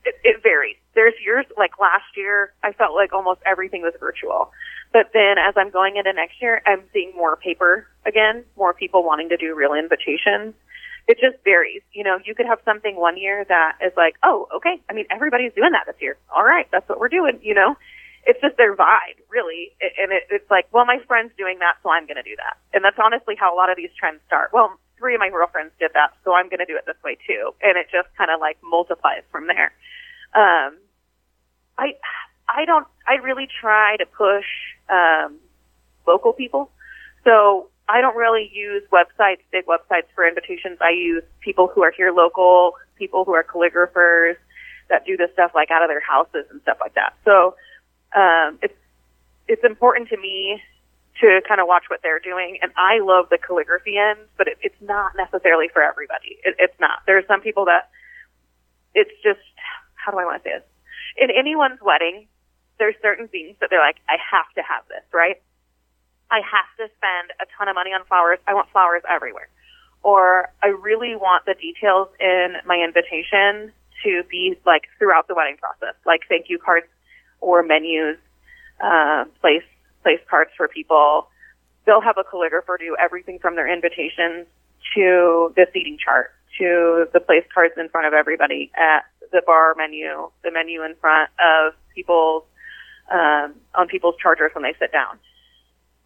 It, 0.05 0.17
it 0.23 0.43
varies 0.43 0.77
there's 0.99 1.15
years 1.25 1.47
like 1.57 1.79
last 1.79 2.17
year, 2.17 2.53
I 2.65 2.73
felt 2.73 2.93
like 2.93 3.13
almost 3.13 3.41
everything 3.47 3.83
was 3.83 3.95
virtual. 4.01 4.51
But 4.93 5.11
then 5.15 5.39
as 5.39 5.55
I'm 5.57 5.71
going 5.71 5.97
into 5.97 6.13
next 6.13 6.43
year, 6.43 6.61
I'm 6.67 6.83
seeing 6.93 7.13
more 7.15 7.37
paper 7.37 7.87
again, 8.05 8.43
more 8.57 8.75
people 8.75 9.05
wanting 9.05 9.29
to 9.29 9.37
do 9.37 9.55
real 9.55 9.75
invitations. 9.75 10.55
It 11.09 11.17
just 11.19 11.43
varies. 11.43 11.81
You 11.93 12.05
know, 12.05 12.19
you 12.23 12.35
could 12.35 12.45
have 12.47 12.61
something 12.67 12.95
one 12.95 13.17
year 13.17 13.45
that 13.49 13.79
is 13.81 13.93
like, 13.97 14.17
oh, 14.23 14.47
okay. 14.57 14.77
I 14.91 14.93
mean, 14.93 15.07
everybody's 15.11 15.55
doing 15.55 15.73
that 15.73 15.87
this 15.87 15.97
year. 16.01 16.19
All 16.29 16.45
right, 16.45 16.69
that's 16.71 16.87
what 16.87 17.01
we're 17.01 17.09
doing. 17.09 17.41
You 17.43 17.55
know, 17.55 17.77
it's 18.27 18.41
just 18.43 18.59
their 18.59 18.77
vibe, 18.77 19.17
really. 19.31 19.73
And 19.81 20.13
it, 20.13 20.25
it's 20.29 20.51
like, 20.51 20.69
well, 20.71 20.85
my 20.85 20.99
friend's 21.09 21.33
doing 21.39 21.61
that, 21.61 21.81
so 21.83 21.89
I'm 21.89 22.05
going 22.05 22.21
to 22.21 22.23
do 22.23 22.37
that. 22.37 22.59
And 22.75 22.85
that's 22.85 22.99
honestly 23.03 23.37
how 23.41 23.55
a 23.55 23.57
lot 23.57 23.71
of 23.71 23.77
these 23.77 23.89
trends 23.99 24.21
start. 24.27 24.51
Well, 24.53 24.79
three 24.99 25.15
of 25.15 25.21
my 25.21 25.31
girlfriends 25.31 25.73
did 25.81 25.93
that, 25.95 26.13
so 26.25 26.35
I'm 26.35 26.51
going 26.51 26.61
to 26.61 26.67
do 26.67 26.77
it 26.77 26.85
this 26.85 27.01
way 27.03 27.17
too. 27.27 27.57
And 27.63 27.79
it 27.79 27.87
just 27.91 28.15
kind 28.19 28.31
of 28.31 28.39
like 28.39 28.59
multiplies 28.63 29.25
from 29.33 29.47
there. 29.47 29.73
Um, 30.37 30.77
I, 31.79 31.97
I 32.47 32.67
don't, 32.67 32.87
I 33.07 33.15
really 33.25 33.49
try 33.49 33.97
to 33.97 34.05
push, 34.05 34.45
um, 34.91 35.39
local 36.07 36.35
people. 36.35 36.71
So 37.25 37.69
I 37.89 38.01
don't 38.01 38.17
really 38.17 38.51
use 38.53 38.83
websites, 38.93 39.41
big 39.51 39.67
websites 39.67 40.07
for 40.15 40.27
invitations. 40.27 40.79
I 40.81 40.91
use 40.91 41.23
people 41.41 41.69
who 41.69 41.83
are 41.83 41.91
here 41.91 42.13
local, 42.13 42.75
people 42.97 43.25
who 43.25 43.33
are 43.33 43.43
calligraphers 43.43 44.37
that 44.91 45.07
do 45.07 45.17
this 45.17 45.31
stuff 45.33 45.53
like 45.55 45.71
out 45.71 45.83
of 45.83 45.89
their 45.89 46.01
houses 46.01 46.45
and 46.51 46.61
stuff 46.63 46.79
like 46.81 46.95
that. 46.95 47.15
So, 47.25 47.55
um, 48.15 48.59
it's, 48.63 48.75
it's 49.49 49.65
important 49.65 50.09
to 50.11 50.17
me 50.17 50.61
to 51.21 51.41
kind 51.49 51.61
of 51.61 51.67
watch 51.67 51.85
what 51.89 52.01
they're 52.03 52.21
doing. 52.21 52.59
And 52.63 52.73
I 52.77 53.01
love 53.01 53.29
the 53.31 53.39
calligraphy 53.39 53.97
end, 53.99 54.21
but 54.37 54.49
it, 54.49 54.59
it's 54.63 54.81
not 54.81 55.13
necessarily 55.17 55.69
for 55.73 55.83
everybody. 55.83 56.39
It, 56.45 56.57
it's 56.59 56.79
not. 56.79 57.01
There 57.07 57.19
are 57.19 57.27
some 57.27 57.41
people 57.41 57.65
that 57.67 57.91
it's 58.95 59.11
just, 59.23 59.41
how 59.95 60.13
do 60.13 60.19
I 60.19 60.25
want 60.25 60.43
to 60.43 60.49
say 60.49 60.55
this? 60.57 60.67
In 61.17 61.31
anyone's 61.31 61.81
wedding, 61.83 62.29
there's 62.79 62.95
certain 63.03 63.29
things 63.29 63.57
that 63.61 63.71
they're 63.71 63.81
like, 63.81 63.97
I 64.09 64.17
have 64.19 64.53
to 64.55 64.63
have 64.63 64.87
this, 64.89 65.03
right? 65.13 65.43
I 66.31 66.41
have 66.41 66.69
to 66.77 66.93
spend 66.97 67.33
a 67.41 67.47
ton 67.57 67.69
of 67.69 67.75
money 67.75 67.91
on 67.91 68.05
flowers. 68.05 68.39
I 68.47 68.55
want 68.55 68.69
flowers 68.71 69.03
everywhere. 69.09 69.49
Or 70.03 70.51
I 70.63 70.69
really 70.69 71.17
want 71.17 71.45
the 71.47 71.55
details 71.55 72.09
in 72.21 72.57
my 72.67 72.77
invitation 72.77 73.73
to 74.05 74.23
be 74.31 74.57
like 74.65 74.83
throughout 74.99 75.27
the 75.29 75.35
wedding 75.35 75.57
process, 75.57 75.95
like 76.07 76.21
thank 76.29 76.47
you 76.49 76.59
cards 76.59 76.87
or 77.41 77.63
menus, 77.63 78.17
uh, 78.81 79.25
place 79.41 79.65
place 80.03 80.21
cards 80.31 80.51
for 80.57 80.69
people. 80.69 81.29
They'll 81.85 82.01
have 82.01 82.19
a 82.19 82.23
calligrapher 82.23 82.79
do 82.79 82.97
everything 83.01 83.39
from 83.39 83.57
their 83.57 83.67
invitations 83.67 84.47
to 84.95 85.53
the 85.57 85.67
seating 85.73 85.99
chart 85.99 86.31
to 86.59 87.07
the 87.13 87.21
place 87.21 87.45
cards 87.53 87.75
in 87.77 87.89
front 87.89 88.07
of 88.07 88.13
everybody 88.13 88.71
at 88.77 89.05
the 89.33 89.43
bar 89.47 89.75
menu, 89.77 90.31
the 90.43 90.51
menu 90.51 90.83
in 90.83 90.95
front 91.01 91.31
of 91.41 91.75
people's 91.95 92.45
um, 93.13 93.55
on 93.75 93.89
people's 93.89 94.17
chargers 94.21 94.51
when 94.55 94.63
they 94.63 94.75
sit 94.79 94.93
down. 94.93 95.19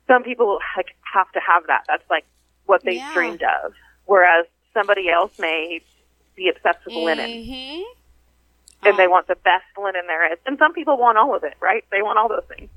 Some 0.06 0.22
people 0.22 0.58
like 0.76 0.96
have 1.12 1.30
to 1.32 1.40
have 1.40 1.66
that. 1.68 1.84
That's 1.86 2.08
like 2.10 2.24
what 2.66 2.82
they 2.84 2.96
yeah. 2.96 3.12
dreamed 3.14 3.42
of. 3.42 3.72
Whereas 4.06 4.46
somebody 4.74 5.08
else 5.08 5.38
may 5.38 5.80
be 6.36 6.48
obsessed 6.48 6.84
with 6.84 6.94
mm-hmm. 6.94 7.04
linen. 7.04 7.84
And 8.84 8.98
they 8.98 9.06
want 9.06 9.28
the 9.28 9.36
best 9.36 9.64
linen 9.80 10.08
there 10.08 10.32
is. 10.32 10.38
And 10.44 10.58
some 10.58 10.72
people 10.72 10.96
want 10.96 11.16
all 11.16 11.36
of 11.36 11.44
it, 11.44 11.54
right? 11.60 11.84
They 11.92 12.02
want 12.02 12.18
all 12.18 12.28
those 12.28 12.44
things. 12.48 12.68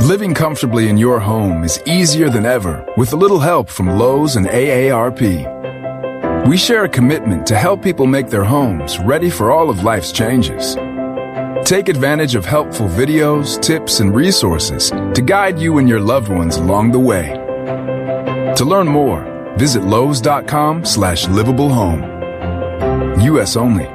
Living 0.00 0.34
comfortably 0.34 0.88
in 0.88 0.98
your 0.98 1.18
home 1.18 1.64
is 1.64 1.82
easier 1.86 2.28
than 2.28 2.44
ever 2.44 2.84
with 2.96 3.12
a 3.12 3.16
little 3.16 3.40
help 3.40 3.68
from 3.68 3.88
Lowe's 3.88 4.36
and 4.36 4.46
AARP. 4.46 6.46
We 6.46 6.56
share 6.56 6.84
a 6.84 6.88
commitment 6.88 7.46
to 7.46 7.56
help 7.56 7.82
people 7.82 8.06
make 8.06 8.28
their 8.28 8.44
homes 8.44 8.98
ready 8.98 9.30
for 9.30 9.50
all 9.50 9.70
of 9.70 9.82
life's 9.82 10.12
changes. 10.12 10.76
Take 11.64 11.88
advantage 11.88 12.34
of 12.34 12.44
helpful 12.44 12.86
videos, 12.86 13.60
tips, 13.60 14.00
and 14.00 14.14
resources 14.14 14.90
to 14.90 15.22
guide 15.24 15.58
you 15.58 15.78
and 15.78 15.88
your 15.88 16.00
loved 16.00 16.28
ones 16.28 16.56
along 16.56 16.92
the 16.92 17.00
way. 17.00 17.32
To 18.56 18.64
learn 18.64 18.86
more, 18.86 19.24
visit 19.56 19.82
lowes.com 19.82 20.84
slash 20.84 21.26
livable 21.26 21.70
home. 21.70 22.02
U.S. 23.22 23.56
only. 23.56 23.86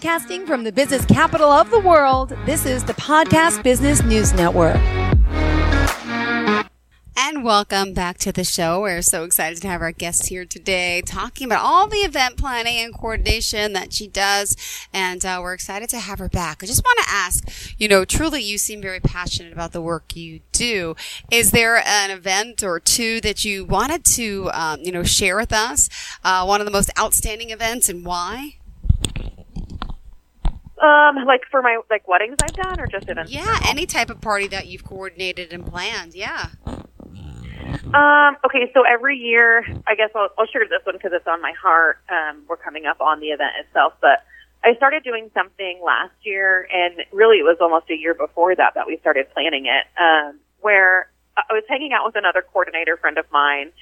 Broadcasting 0.00 0.46
from 0.46 0.64
the 0.64 0.72
business 0.72 1.04
capital 1.04 1.50
of 1.50 1.70
the 1.70 1.78
world, 1.78 2.30
this 2.46 2.64
is 2.64 2.82
the 2.84 2.94
Podcast 2.94 3.62
Business 3.62 4.02
News 4.02 4.32
Network. 4.32 4.78
and 7.18 7.44
welcome 7.44 7.92
back 7.92 8.16
to 8.16 8.32
the 8.32 8.42
show. 8.42 8.80
We're 8.80 9.02
so 9.02 9.24
excited 9.24 9.60
to 9.60 9.68
have 9.68 9.82
our 9.82 9.92
guest 9.92 10.28
here 10.28 10.46
today 10.46 11.02
talking 11.02 11.46
about 11.46 11.62
all 11.62 11.86
the 11.86 11.98
event 11.98 12.38
planning 12.38 12.78
and 12.78 12.94
coordination 12.94 13.74
that 13.74 13.92
she 13.92 14.08
does. 14.08 14.56
And 14.90 15.22
uh, 15.22 15.38
we're 15.42 15.52
excited 15.52 15.90
to 15.90 15.98
have 15.98 16.18
her 16.18 16.30
back. 16.30 16.62
I 16.62 16.66
just 16.66 16.82
want 16.82 16.98
to 17.04 17.12
ask, 17.12 17.76
you 17.78 17.86
know, 17.86 18.06
truly 18.06 18.42
you 18.42 18.56
seem 18.56 18.80
very 18.80 19.00
passionate 19.00 19.52
about 19.52 19.72
the 19.72 19.82
work 19.82 20.16
you 20.16 20.40
do. 20.52 20.96
Is 21.30 21.50
there 21.50 21.86
an 21.86 22.10
event 22.10 22.64
or 22.64 22.80
two 22.80 23.20
that 23.20 23.44
you 23.44 23.66
wanted 23.66 24.04
to, 24.16 24.50
um, 24.54 24.80
you 24.80 24.92
know, 24.92 25.02
share 25.02 25.36
with 25.36 25.52
us? 25.52 25.90
Uh, 26.24 26.46
one 26.46 26.62
of 26.62 26.64
the 26.64 26.72
most 26.72 26.90
outstanding 26.98 27.50
events 27.50 27.90
and 27.90 28.06
why? 28.06 28.54
Um, 30.80 31.26
like 31.26 31.42
for 31.50 31.60
my 31.60 31.78
like 31.90 32.08
weddings 32.08 32.36
I've 32.42 32.54
done, 32.54 32.80
or 32.80 32.86
just 32.86 33.08
events. 33.08 33.30
Yeah, 33.30 33.58
any 33.66 33.84
type 33.84 34.08
of 34.08 34.20
party 34.20 34.46
that 34.48 34.66
you've 34.66 34.84
coordinated 34.84 35.52
and 35.52 35.66
planned. 35.66 36.14
Yeah. 36.14 36.48
Um, 37.92 38.36
okay, 38.46 38.70
so 38.72 38.82
every 38.88 39.18
year, 39.18 39.64
I 39.86 39.94
guess 39.94 40.10
I'll, 40.14 40.28
I'll 40.38 40.46
share 40.46 40.64
this 40.64 40.84
one 40.84 40.94
because 40.96 41.12
it's 41.12 41.26
on 41.26 41.42
my 41.42 41.52
heart. 41.60 41.98
Um, 42.08 42.44
we're 42.48 42.56
coming 42.56 42.86
up 42.86 43.00
on 43.00 43.20
the 43.20 43.28
event 43.28 43.52
itself, 43.66 43.94
but 44.00 44.24
I 44.64 44.74
started 44.76 45.02
doing 45.02 45.30
something 45.34 45.80
last 45.84 46.14
year, 46.22 46.68
and 46.72 47.02
really 47.12 47.38
it 47.38 47.44
was 47.44 47.58
almost 47.60 47.90
a 47.90 47.96
year 47.96 48.14
before 48.14 48.54
that 48.54 48.74
that 48.74 48.86
we 48.86 48.98
started 48.98 49.26
planning 49.32 49.66
it. 49.66 49.86
Um, 50.00 50.38
where 50.60 51.10
I 51.36 51.52
was 51.52 51.64
hanging 51.68 51.92
out 51.92 52.04
with 52.04 52.16
another 52.16 52.44
coordinator 52.52 52.96
friend 52.96 53.18
of 53.18 53.24
mine, 53.32 53.72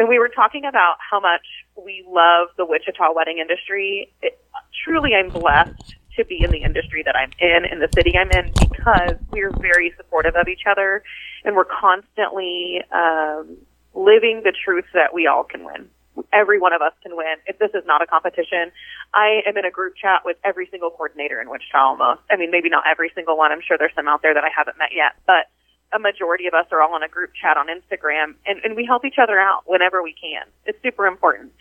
and 0.00 0.08
we 0.08 0.18
were 0.18 0.30
talking 0.30 0.64
about 0.64 0.96
how 0.98 1.20
much 1.20 1.44
we 1.76 2.02
love 2.08 2.48
the 2.56 2.64
Wichita 2.64 3.12
wedding 3.14 3.36
industry. 3.38 4.10
It, 4.22 4.42
truly, 4.82 5.10
I'm 5.14 5.28
blessed 5.28 5.94
to 6.16 6.24
be 6.24 6.42
in 6.42 6.50
the 6.50 6.62
industry 6.62 7.02
that 7.04 7.14
I'm 7.14 7.30
in, 7.38 7.66
in 7.70 7.80
the 7.80 7.88
city 7.94 8.16
I'm 8.16 8.30
in, 8.30 8.50
because 8.58 9.16
we're 9.30 9.52
very 9.52 9.92
supportive 9.98 10.36
of 10.36 10.48
each 10.48 10.62
other, 10.66 11.02
and 11.44 11.54
we're 11.54 11.66
constantly 11.66 12.80
um, 12.90 13.58
living 13.94 14.40
the 14.42 14.54
truth 14.64 14.86
that 14.94 15.12
we 15.12 15.26
all 15.26 15.44
can 15.44 15.66
win. 15.66 15.90
Every 16.32 16.58
one 16.58 16.72
of 16.72 16.80
us 16.80 16.94
can 17.02 17.14
win. 17.14 17.36
If 17.44 17.58
this 17.58 17.70
is 17.74 17.84
not 17.84 18.00
a 18.00 18.06
competition, 18.06 18.72
I 19.12 19.42
am 19.46 19.58
in 19.58 19.66
a 19.66 19.70
group 19.70 19.96
chat 20.00 20.22
with 20.24 20.38
every 20.44 20.66
single 20.70 20.88
coordinator 20.88 21.42
in 21.42 21.50
Wichita 21.50 21.76
almost. 21.76 22.22
I 22.30 22.36
mean, 22.36 22.50
maybe 22.50 22.70
not 22.70 22.84
every 22.90 23.12
single 23.14 23.36
one. 23.36 23.52
I'm 23.52 23.60
sure 23.60 23.76
there's 23.76 23.94
some 23.94 24.08
out 24.08 24.22
there 24.22 24.32
that 24.32 24.44
I 24.44 24.50
haven't 24.56 24.78
met 24.78 24.96
yet, 24.96 25.12
but 25.26 25.52
a 25.92 25.98
majority 25.98 26.46
of 26.46 26.54
us 26.54 26.66
are 26.70 26.82
all 26.82 26.94
on 26.94 27.02
a 27.02 27.08
group 27.08 27.30
chat 27.34 27.56
on 27.56 27.66
Instagram 27.66 28.34
and, 28.46 28.60
and 28.64 28.76
we 28.76 28.84
help 28.84 29.04
each 29.04 29.18
other 29.20 29.38
out 29.38 29.62
whenever 29.66 30.02
we 30.02 30.14
can. 30.14 30.46
It's 30.64 30.78
super 30.82 31.06
important. 31.06 31.52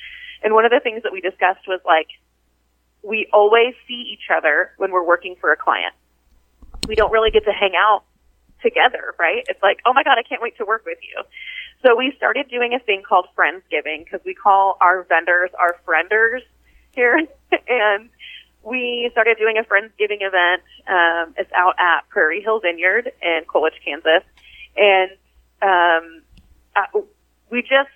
And 0.43 0.53
one 0.53 0.65
of 0.65 0.71
the 0.71 0.79
things 0.79 1.03
that 1.03 1.11
we 1.11 1.21
discussed 1.21 1.67
was 1.67 1.81
like, 1.85 2.07
we 3.03 3.27
always 3.33 3.73
see 3.87 4.13
each 4.13 4.29
other 4.35 4.71
when 4.77 4.91
we're 4.91 5.05
working 5.05 5.35
for 5.39 5.51
a 5.51 5.57
client. 5.57 5.93
We 6.87 6.95
don't 6.95 7.11
really 7.11 7.31
get 7.31 7.45
to 7.45 7.51
hang 7.51 7.73
out 7.77 8.03
together, 8.61 9.15
right? 9.17 9.43
It's 9.47 9.61
like, 9.63 9.79
oh 9.85 9.93
my 9.93 10.03
God, 10.03 10.17
I 10.17 10.23
can't 10.23 10.41
wait 10.41 10.57
to 10.57 10.65
work 10.65 10.83
with 10.85 10.97
you. 11.01 11.23
So 11.85 11.95
we 11.95 12.13
started 12.17 12.49
doing 12.49 12.73
a 12.73 12.79
thing 12.79 13.03
called 13.07 13.27
Friendsgiving 13.37 14.03
because 14.03 14.19
we 14.25 14.33
call 14.33 14.77
our 14.81 15.03
vendors 15.03 15.49
our 15.57 15.77
frienders 15.87 16.41
here. 16.91 17.17
and 17.67 18.09
we 18.63 19.09
started 19.11 19.37
doing 19.37 19.57
a 19.57 19.63
Friendsgiving 19.63 20.21
event. 20.21 20.63
Um, 20.87 21.33
it's 21.37 21.51
out 21.55 21.75
at 21.79 22.07
Prairie 22.09 22.41
Hill 22.41 22.59
Vineyard 22.59 23.11
in 23.21 23.41
Colwich, 23.47 23.75
Kansas. 23.83 24.23
And 24.75 25.11
um, 25.61 26.21
uh, 26.75 27.01
we 27.49 27.61
just 27.61 27.89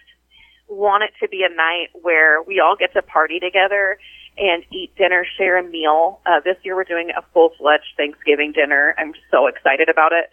want 0.67 1.03
it 1.03 1.11
to 1.21 1.27
be 1.27 1.43
a 1.43 1.53
night 1.53 1.89
where 2.01 2.41
we 2.41 2.59
all 2.59 2.75
get 2.75 2.93
to 2.93 3.01
party 3.01 3.39
together 3.39 3.97
and 4.37 4.63
eat 4.71 4.95
dinner, 4.95 5.25
share 5.37 5.57
a 5.57 5.63
meal. 5.63 6.19
Uh, 6.25 6.39
this 6.43 6.57
year 6.63 6.75
we're 6.75 6.83
doing 6.83 7.11
a 7.11 7.21
full-fledged 7.33 7.93
Thanksgiving 7.97 8.51
dinner. 8.51 8.95
I'm 8.97 9.13
so 9.29 9.47
excited 9.47 9.89
about 9.89 10.11
it. 10.11 10.29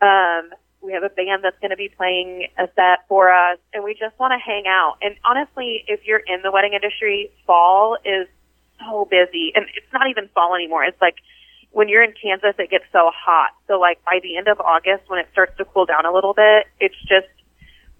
Um, 0.00 0.50
we 0.80 0.92
have 0.92 1.02
a 1.02 1.08
band 1.08 1.42
that's 1.42 1.58
going 1.60 1.70
to 1.70 1.76
be 1.76 1.88
playing 1.88 2.48
a 2.58 2.68
set 2.74 3.08
for 3.08 3.32
us, 3.32 3.58
and 3.72 3.84
we 3.84 3.94
just 3.94 4.18
want 4.18 4.32
to 4.32 4.38
hang 4.38 4.64
out. 4.66 4.96
And 5.02 5.16
honestly, 5.24 5.84
if 5.88 6.00
you're 6.04 6.22
in 6.26 6.42
the 6.42 6.50
wedding 6.50 6.74
industry, 6.74 7.30
fall 7.46 7.96
is 8.04 8.28
so 8.84 9.06
busy, 9.10 9.52
and 9.54 9.66
it's 9.76 9.92
not 9.92 10.08
even 10.08 10.28
fall 10.34 10.54
anymore. 10.54 10.84
It's 10.84 11.00
like 11.00 11.16
when 11.70 11.88
you're 11.88 12.02
in 12.02 12.14
Kansas, 12.20 12.54
it 12.58 12.70
gets 12.70 12.84
so 12.92 13.10
hot. 13.12 13.50
So 13.66 13.78
like 13.80 14.02
by 14.04 14.20
the 14.22 14.36
end 14.36 14.48
of 14.48 14.60
August, 14.60 15.04
when 15.08 15.18
it 15.18 15.26
starts 15.32 15.56
to 15.58 15.64
cool 15.64 15.86
down 15.86 16.06
a 16.06 16.12
little 16.12 16.32
bit, 16.32 16.66
it's 16.80 16.98
just 17.02 17.28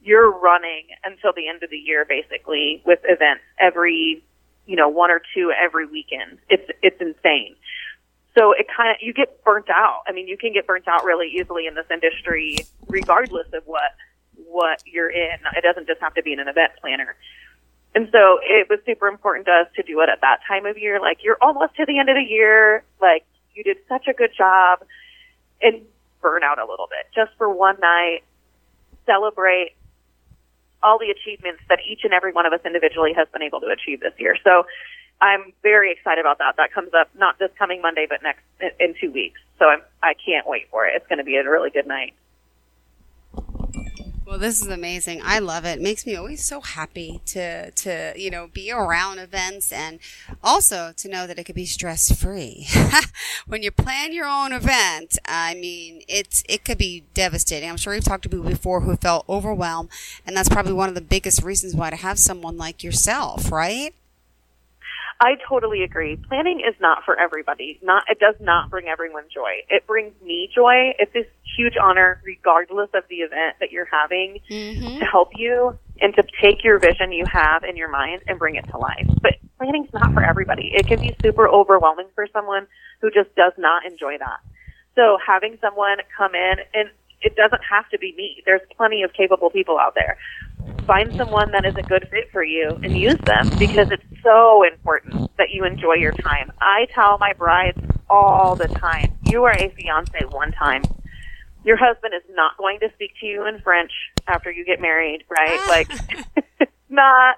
you're 0.02 0.30
running 0.30 0.86
until 1.02 1.32
the 1.34 1.48
end 1.48 1.62
of 1.62 1.70
the 1.70 1.78
year, 1.78 2.04
basically, 2.04 2.82
with 2.84 3.00
events 3.04 3.42
every, 3.58 4.22
you 4.66 4.76
know, 4.76 4.88
one 4.88 5.10
or 5.10 5.20
two 5.34 5.50
every 5.52 5.86
weekend. 5.86 6.38
It's 6.48 6.70
it's 6.82 7.00
insane. 7.00 7.56
So 8.36 8.52
it 8.52 8.66
kind 8.74 8.90
of 8.90 8.96
you 9.00 9.12
get 9.12 9.42
burnt 9.44 9.70
out. 9.70 10.02
I 10.06 10.12
mean, 10.12 10.28
you 10.28 10.36
can 10.36 10.52
get 10.52 10.66
burnt 10.66 10.86
out 10.86 11.04
really 11.04 11.28
easily 11.28 11.66
in 11.66 11.74
this 11.74 11.86
industry, 11.90 12.58
regardless 12.88 13.46
of 13.52 13.64
what 13.66 13.92
what 14.46 14.82
you're 14.86 15.10
in. 15.10 15.38
It 15.56 15.62
doesn't 15.62 15.86
just 15.86 16.00
have 16.00 16.14
to 16.14 16.22
be 16.22 16.32
in 16.32 16.38
an 16.38 16.48
event 16.48 16.72
planner. 16.80 17.16
And 17.94 18.08
so 18.10 18.38
it 18.42 18.68
was 18.68 18.80
super 18.84 19.06
important 19.06 19.46
to 19.46 19.52
us 19.52 19.68
to 19.76 19.82
do 19.82 20.00
it 20.00 20.08
at 20.08 20.20
that 20.20 20.40
time 20.48 20.66
of 20.66 20.76
year. 20.76 21.00
Like 21.00 21.18
you're 21.22 21.38
almost 21.40 21.76
to 21.76 21.86
the 21.86 21.98
end 21.98 22.08
of 22.08 22.16
the 22.16 22.22
year. 22.28 22.82
Like 23.00 23.24
you 23.54 23.62
did 23.62 23.76
such 23.88 24.08
a 24.08 24.12
good 24.12 24.30
job 24.36 24.80
and 25.62 25.82
burn 26.20 26.42
out 26.42 26.58
a 26.58 26.66
little 26.66 26.88
bit 26.88 27.06
just 27.14 27.36
for 27.38 27.48
one 27.48 27.78
night. 27.80 28.20
Celebrate 29.06 29.76
all 30.82 30.98
the 30.98 31.10
achievements 31.10 31.62
that 31.68 31.78
each 31.88 32.00
and 32.04 32.12
every 32.12 32.32
one 32.32 32.46
of 32.46 32.52
us 32.52 32.60
individually 32.64 33.12
has 33.16 33.28
been 33.32 33.42
able 33.42 33.60
to 33.60 33.68
achieve 33.68 34.00
this 34.00 34.12
year. 34.18 34.36
So 34.42 34.64
I'm 35.20 35.52
very 35.62 35.92
excited 35.92 36.20
about 36.20 36.38
that. 36.38 36.56
That 36.56 36.72
comes 36.72 36.92
up 36.92 37.08
not 37.14 37.38
this 37.38 37.50
coming 37.58 37.80
Monday, 37.80 38.06
but 38.08 38.22
next 38.22 38.42
in 38.80 38.94
two 39.00 39.12
weeks. 39.12 39.40
So 39.58 39.66
I'm, 39.66 39.80
I 40.02 40.14
can't 40.14 40.46
wait 40.46 40.68
for 40.70 40.86
it. 40.86 40.92
It's 40.96 41.06
going 41.06 41.18
to 41.18 41.24
be 41.24 41.36
a 41.36 41.48
really 41.48 41.70
good 41.70 41.86
night. 41.86 42.14
Well, 44.26 44.38
this 44.38 44.62
is 44.62 44.68
amazing. 44.68 45.20
I 45.22 45.38
love 45.38 45.66
it. 45.66 45.74
it. 45.74 45.82
Makes 45.82 46.06
me 46.06 46.16
always 46.16 46.44
so 46.44 46.60
happy 46.60 47.20
to 47.26 47.70
to 47.70 48.12
you 48.16 48.30
know 48.30 48.48
be 48.52 48.70
around 48.72 49.18
events 49.18 49.72
and 49.72 49.98
also 50.42 50.92
to 50.96 51.08
know 51.08 51.26
that 51.26 51.38
it 51.38 51.44
could 51.44 51.54
be 51.54 51.66
stress 51.66 52.10
free. 52.10 52.66
when 53.46 53.62
you 53.62 53.70
plan 53.70 54.12
your 54.12 54.26
own 54.26 54.52
event, 54.52 55.18
I 55.26 55.54
mean, 55.54 56.02
it's 56.08 56.42
it 56.48 56.64
could 56.64 56.78
be 56.78 57.04
devastating. 57.12 57.68
I'm 57.68 57.76
sure 57.76 57.94
you've 57.94 58.04
talked 58.04 58.22
to 58.24 58.28
people 58.28 58.48
before 58.48 58.80
who 58.80 58.96
felt 58.96 59.28
overwhelmed, 59.28 59.90
and 60.26 60.36
that's 60.36 60.48
probably 60.48 60.72
one 60.72 60.88
of 60.88 60.94
the 60.94 61.00
biggest 61.00 61.42
reasons 61.42 61.74
why 61.74 61.90
to 61.90 61.96
have 61.96 62.18
someone 62.18 62.56
like 62.56 62.82
yourself, 62.82 63.52
right? 63.52 63.94
I 65.20 65.36
totally 65.48 65.82
agree. 65.82 66.16
Planning 66.16 66.60
is 66.60 66.74
not 66.80 67.04
for 67.04 67.18
everybody. 67.18 67.78
Not 67.82 68.04
it 68.08 68.18
does 68.18 68.34
not 68.40 68.70
bring 68.70 68.88
everyone 68.88 69.24
joy. 69.32 69.62
It 69.68 69.86
brings 69.86 70.12
me 70.22 70.50
joy. 70.54 70.94
It's 70.98 71.12
this 71.12 71.26
huge 71.56 71.74
honor, 71.80 72.20
regardless 72.24 72.90
of 72.94 73.04
the 73.08 73.16
event 73.16 73.56
that 73.60 73.70
you're 73.70 73.88
having, 73.90 74.40
mm-hmm. 74.50 74.98
to 74.98 75.04
help 75.04 75.30
you 75.36 75.78
and 76.00 76.14
to 76.14 76.24
take 76.42 76.64
your 76.64 76.78
vision 76.78 77.12
you 77.12 77.24
have 77.30 77.62
in 77.64 77.76
your 77.76 77.90
mind 77.90 78.22
and 78.26 78.38
bring 78.38 78.56
it 78.56 78.68
to 78.70 78.78
life. 78.78 79.06
But 79.22 79.34
planning's 79.58 79.92
not 79.92 80.12
for 80.12 80.22
everybody. 80.22 80.72
It 80.74 80.86
can 80.86 81.00
be 81.00 81.14
super 81.22 81.48
overwhelming 81.48 82.08
for 82.14 82.26
someone 82.32 82.66
who 83.00 83.10
just 83.10 83.34
does 83.36 83.52
not 83.56 83.86
enjoy 83.86 84.18
that. 84.18 84.40
So 84.96 85.18
having 85.24 85.58
someone 85.60 85.98
come 86.16 86.34
in 86.34 86.56
and 86.74 86.90
it 87.22 87.36
doesn't 87.36 87.62
have 87.68 87.88
to 87.90 87.98
be 87.98 88.14
me. 88.16 88.42
There's 88.44 88.60
plenty 88.76 89.02
of 89.02 89.12
capable 89.12 89.50
people 89.50 89.78
out 89.78 89.94
there 89.94 90.18
find 90.86 91.14
someone 91.16 91.50
that 91.52 91.64
is 91.64 91.74
a 91.76 91.82
good 91.82 92.06
fit 92.10 92.30
for 92.30 92.44
you 92.44 92.78
and 92.82 92.96
use 92.96 93.18
them 93.24 93.50
because 93.58 93.90
it's 93.90 94.04
so 94.22 94.62
important 94.64 95.30
that 95.36 95.50
you 95.50 95.64
enjoy 95.64 95.94
your 95.94 96.12
time. 96.12 96.52
I 96.60 96.86
tell 96.94 97.18
my 97.18 97.32
brides 97.32 97.78
all 98.08 98.54
the 98.56 98.68
time, 98.68 99.16
you 99.24 99.44
are 99.44 99.52
a 99.52 99.68
fiance 99.70 100.18
one 100.30 100.52
time. 100.52 100.82
Your 101.64 101.76
husband 101.76 102.12
is 102.14 102.22
not 102.30 102.56
going 102.58 102.80
to 102.80 102.90
speak 102.94 103.12
to 103.20 103.26
you 103.26 103.46
in 103.46 103.60
French 103.60 103.90
after 104.28 104.50
you 104.50 104.64
get 104.64 104.80
married, 104.80 105.24
right? 105.30 105.60
like, 105.68 105.88
it's 106.60 106.72
not, 106.90 107.36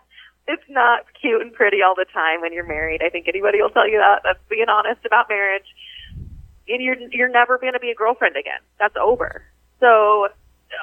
it's 0.48 0.68
not 0.68 1.06
cute 1.20 1.40
and 1.42 1.52
pretty 1.52 1.78
all 1.82 1.94
the 1.94 2.06
time 2.12 2.40
when 2.40 2.52
you're 2.52 2.66
married. 2.66 3.02
I 3.04 3.10
think 3.10 3.28
anybody 3.28 3.62
will 3.62 3.70
tell 3.70 3.88
you 3.88 3.98
that. 3.98 4.22
That's 4.24 4.40
being 4.48 4.68
honest 4.68 5.04
about 5.06 5.28
marriage. 5.28 5.66
And 6.68 6.82
you're, 6.82 6.96
you're 7.12 7.30
never 7.30 7.58
going 7.58 7.74
to 7.74 7.78
be 7.78 7.90
a 7.90 7.94
girlfriend 7.94 8.36
again. 8.36 8.58
That's 8.80 8.96
over. 8.96 9.44
So 9.78 10.28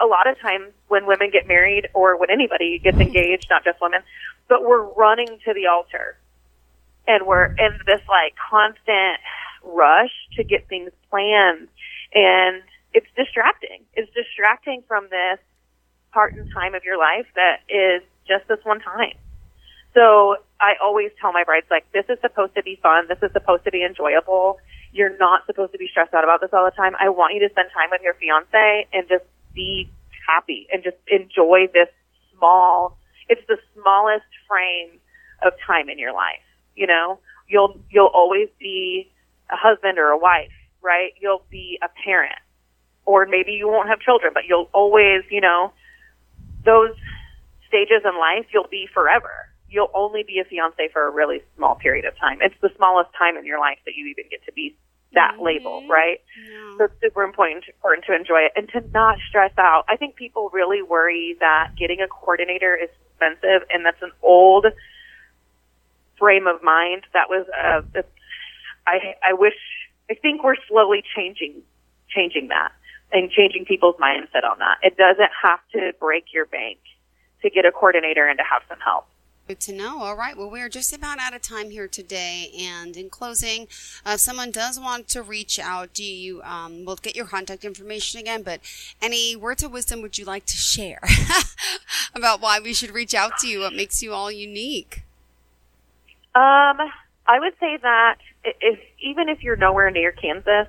a 0.02 0.06
lot 0.06 0.28
of 0.28 0.40
times 0.40 0.72
when 0.88 1.06
women 1.06 1.30
get 1.32 1.48
married 1.48 1.90
or 1.94 2.18
when 2.18 2.30
anybody 2.30 2.80
gets 2.80 2.98
mm-hmm. 2.98 3.08
engaged, 3.08 3.48
not 3.50 3.64
just 3.64 3.82
women, 3.82 4.02
but 4.48 4.64
we're 4.64 4.84
running 4.84 5.40
to 5.46 5.54
the 5.54 5.68
altar 5.68 6.18
and 7.08 7.26
we're 7.26 7.46
in 7.46 7.80
this 7.86 8.02
like 8.08 8.34
constant 8.50 9.20
rush 9.64 10.12
to 10.36 10.44
get 10.44 10.68
things 10.68 10.92
planned 11.10 11.68
and 12.14 12.62
it's 12.94 13.08
distracting. 13.16 13.84
It's 13.94 14.12
distracting 14.14 14.84
from 14.88 15.08
this 15.10 15.40
part 16.12 16.34
and 16.36 16.50
time 16.54 16.76
of 16.76 16.84
your 16.84 16.98
life 16.98 17.26
that 17.36 17.62
is 17.68 18.04
just 18.28 18.48
this 18.48 18.60
one 18.64 18.80
time. 18.80 19.18
So 19.94 20.38
I 20.60 20.74
always 20.82 21.12
tell 21.20 21.34
my 21.34 21.44
brides 21.44 21.68
like 21.70 21.92
this 21.92 22.06
is 22.10 22.18
supposed 22.22 22.56
to 22.56 22.64
be 22.64 22.80
fun. 22.82 23.08
This 23.08 23.22
is 23.22 23.32
supposed 23.34 23.64
to 23.66 23.72
be 23.72 23.84
enjoyable. 23.84 24.58
You're 24.92 25.18
not 25.18 25.46
supposed 25.46 25.72
to 25.74 25.78
be 25.78 25.88
stressed 25.88 26.14
out 26.14 26.24
about 26.24 26.42
this 26.42 26.50
all 26.54 26.66
the 26.66 26.76
time. 26.76 26.94
I 27.00 27.10
want 27.10 27.34
you 27.34 27.40
to 27.42 27.50
spend 27.50 27.70
time 27.74 27.90
with 27.92 28.02
your 28.02 28.14
fiance 28.16 28.88
and 28.94 29.08
just 29.08 29.26
be 29.54 29.92
happy 30.28 30.68
and 30.72 30.84
just 30.84 30.98
enjoy 31.08 31.68
this 31.74 31.90
small, 32.38 32.98
it's 33.30 33.42
the 33.48 33.58
smallest 33.76 34.26
frame 34.48 35.00
of 35.46 35.54
time 35.68 35.90
in 35.90 36.00
your 36.00 36.14
life. 36.14 36.44
You 36.76 36.88
know, 36.88 37.20
you'll, 37.48 37.80
you'll 37.90 38.12
always 38.14 38.50
be 38.60 39.12
a 39.52 39.56
husband 39.56 39.98
or 40.00 40.10
a 40.10 40.18
wife, 40.18 40.52
right? 40.82 41.12
You'll 41.22 41.44
be 41.52 41.80
a 41.84 41.90
parent. 42.06 42.36
or 43.06 43.26
maybe 43.26 43.52
you 43.54 43.68
won't 43.68 43.90
have 43.90 44.00
children, 44.00 44.32
but 44.34 44.44
you'll 44.48 44.70
always, 44.74 45.24
you 45.30 45.42
know, 45.42 45.74
those 46.66 46.92
stages 47.68 48.02
in 48.06 48.18
life, 48.18 48.46
you'll 48.54 48.68
be 48.72 48.88
forever. 48.94 49.50
You'll 49.70 49.92
only 49.94 50.24
be 50.24 50.40
a 50.40 50.46
fiance 50.46 50.90
for 50.94 51.08
a 51.08 51.12
really 51.12 51.42
small 51.58 51.76
period 51.76 52.06
of 52.06 52.18
time. 52.18 52.40
It's 52.42 52.56
the 52.62 52.70
smallest 52.78 53.10
time 53.18 53.38
in 53.38 53.46
your 53.46 53.60
life 53.60 53.80
that 53.86 53.96
you 53.96 54.08
even 54.08 54.26
get 54.30 54.46
to 54.46 54.54
be 54.54 54.78
that 55.14 55.34
mm-hmm. 55.34 55.46
label, 55.46 55.88
right? 55.88 56.22
Yeah. 56.38 56.78
So 56.78 56.84
it's 56.86 56.94
super 57.02 57.24
important, 57.24 57.66
important 57.68 58.06
to 58.06 58.16
enjoy 58.16 58.42
it 58.42 58.52
and 58.56 58.70
to 58.70 58.82
not 58.94 59.18
stress 59.30 59.54
out. 59.58 59.86
I 59.88 59.98
think 59.98 60.16
people 60.16 60.50
really 60.54 60.82
worry 60.82 61.36
that 61.40 61.72
getting 61.78 62.02
a 62.02 62.08
coordinator 62.08 62.76
is 62.76 62.90
expensive, 63.10 63.68
and 63.74 63.86
that's 63.86 64.02
an 64.02 64.12
old 64.22 64.66
frame 66.18 66.48
of 66.48 66.64
mind. 66.64 67.04
That 67.14 67.30
was, 67.30 67.46
uh, 67.58 68.02
I, 68.88 69.16
I 69.28 69.34
wish, 69.34 69.56
I 70.10 70.16
think 70.16 70.44
we're 70.44 70.56
slowly 70.68 71.04
changing, 71.16 71.62
changing 72.10 72.50
that 72.50 72.72
and 73.12 73.30
changing 73.30 73.66
people's 73.66 73.96
mindset 73.98 74.44
on 74.44 74.60
that. 74.60 74.78
It 74.82 74.98
doesn't 74.98 75.32
have 75.42 75.60
to 75.74 75.94
break 76.00 76.34
your 76.34 76.46
bank 76.46 76.80
to 77.44 77.50
get 77.50 77.66
a 77.66 77.72
coordinator 77.72 78.28
and 78.28 78.38
to 78.38 78.44
have 78.44 78.64
some 78.68 78.80
help. 78.80 79.06
Good 79.46 79.60
to 79.62 79.74
know. 79.74 80.02
All 80.02 80.16
right. 80.16 80.38
Well, 80.38 80.50
we're 80.50 80.70
just 80.70 80.94
about 80.94 81.20
out 81.20 81.34
of 81.34 81.42
time 81.42 81.70
here 81.70 81.90
today. 81.90 82.50
And 82.58 82.96
in 82.96 83.10
closing, 83.10 83.68
uh, 84.06 84.12
if 84.12 84.22
someone 84.22 84.52
does 84.52 84.80
want 84.80 85.10
to 85.10 85.22
reach 85.22 85.60
out, 85.60 85.94
do 85.94 86.04
you, 86.04 86.42
um, 86.44 86.86
we'll 86.86 86.96
get 86.96 87.14
your 87.14 87.26
contact 87.26 87.66
information 87.66 88.22
again, 88.22 88.44
but 88.44 88.62
any 89.02 89.36
words 89.36 89.62
of 89.62 89.72
wisdom 89.74 90.02
would 90.02 90.18
you 90.18 90.24
like 90.24 90.46
to 90.46 90.56
share 90.56 91.02
about 92.16 92.40
why 92.40 92.62
we 92.62 92.74
should 92.74 92.92
reach 92.92 93.14
out 93.14 93.38
to 93.40 93.48
you? 93.48 93.60
What 93.60 93.74
makes 93.74 94.02
you 94.02 94.14
all 94.14 94.32
unique? 94.32 95.04
Um, 96.36 96.80
I 97.28 97.40
would 97.40 97.54
say 97.60 97.78
that 97.82 98.20
if, 98.46 98.80
even 99.02 99.28
if 99.28 99.44
you're 99.44 99.58
nowhere 99.58 99.92
near 99.92 100.14
Kansas 100.14 100.68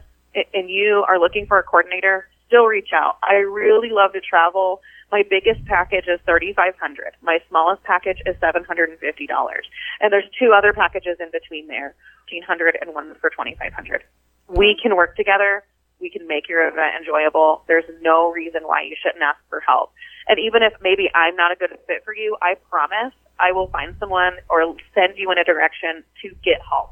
and 0.53 0.69
you 0.69 1.05
are 1.09 1.21
looking 1.21 1.47
for 1.47 1.61
a 1.61 1.63
coordinator, 1.63 2.27
still 2.49 2.67
reach 2.67 2.91
out. 2.93 3.19
I 3.23 3.35
really 3.35 3.91
love 3.91 4.15
to 4.15 4.21
travel. 4.21 4.81
My 5.15 5.23
biggest 5.23 5.65
package 5.67 6.07
is 6.09 6.19
thirty 6.27 6.53
five 6.55 6.75
hundred. 6.75 7.15
My 7.23 7.39
smallest 7.49 7.85
package 7.85 8.19
is 8.27 8.35
seven 8.41 8.65
hundred 8.65 8.91
and 8.91 8.99
there's 8.99 10.25
two 10.41 10.51
other 10.51 10.73
packages 10.73 11.19
in 11.21 11.31
between 11.31 11.69
there, 11.69 11.95
fifteen 12.25 12.43
hundred 12.43 12.77
and 12.81 12.93
one 12.93 13.15
for 13.21 13.31
twenty 13.31 13.55
five 13.55 13.73
hundred. 13.73 14.03
We 14.49 14.77
can 14.83 14.97
work 14.97 15.15
together. 15.15 15.63
We 16.01 16.11
can 16.11 16.27
make 16.27 16.49
your 16.49 16.67
event 16.67 16.99
enjoyable. 16.99 17.63
There's 17.69 17.85
no 18.03 18.33
reason 18.33 18.63
why 18.65 18.83
you 18.83 18.97
shouldn't 19.01 19.23
ask 19.23 19.39
for 19.49 19.61
help. 19.61 19.93
And 20.27 20.41
even 20.41 20.65
if 20.65 20.73
maybe 20.83 21.09
I'm 21.15 21.37
not 21.37 21.53
a 21.53 21.55
good 21.55 21.71
fit 21.87 22.03
for 22.05 22.13
you, 22.13 22.37
I 22.43 22.57
promise 22.69 23.15
I 23.39 23.53
will 23.53 23.69
find 23.69 23.95
someone 24.01 24.33
or 24.51 24.75
send 24.97 25.15
you 25.17 25.31
in 25.31 25.39
a 25.39 25.45
direction 25.45 26.03
to 26.23 26.29
get 26.43 26.59
help. 26.69 26.91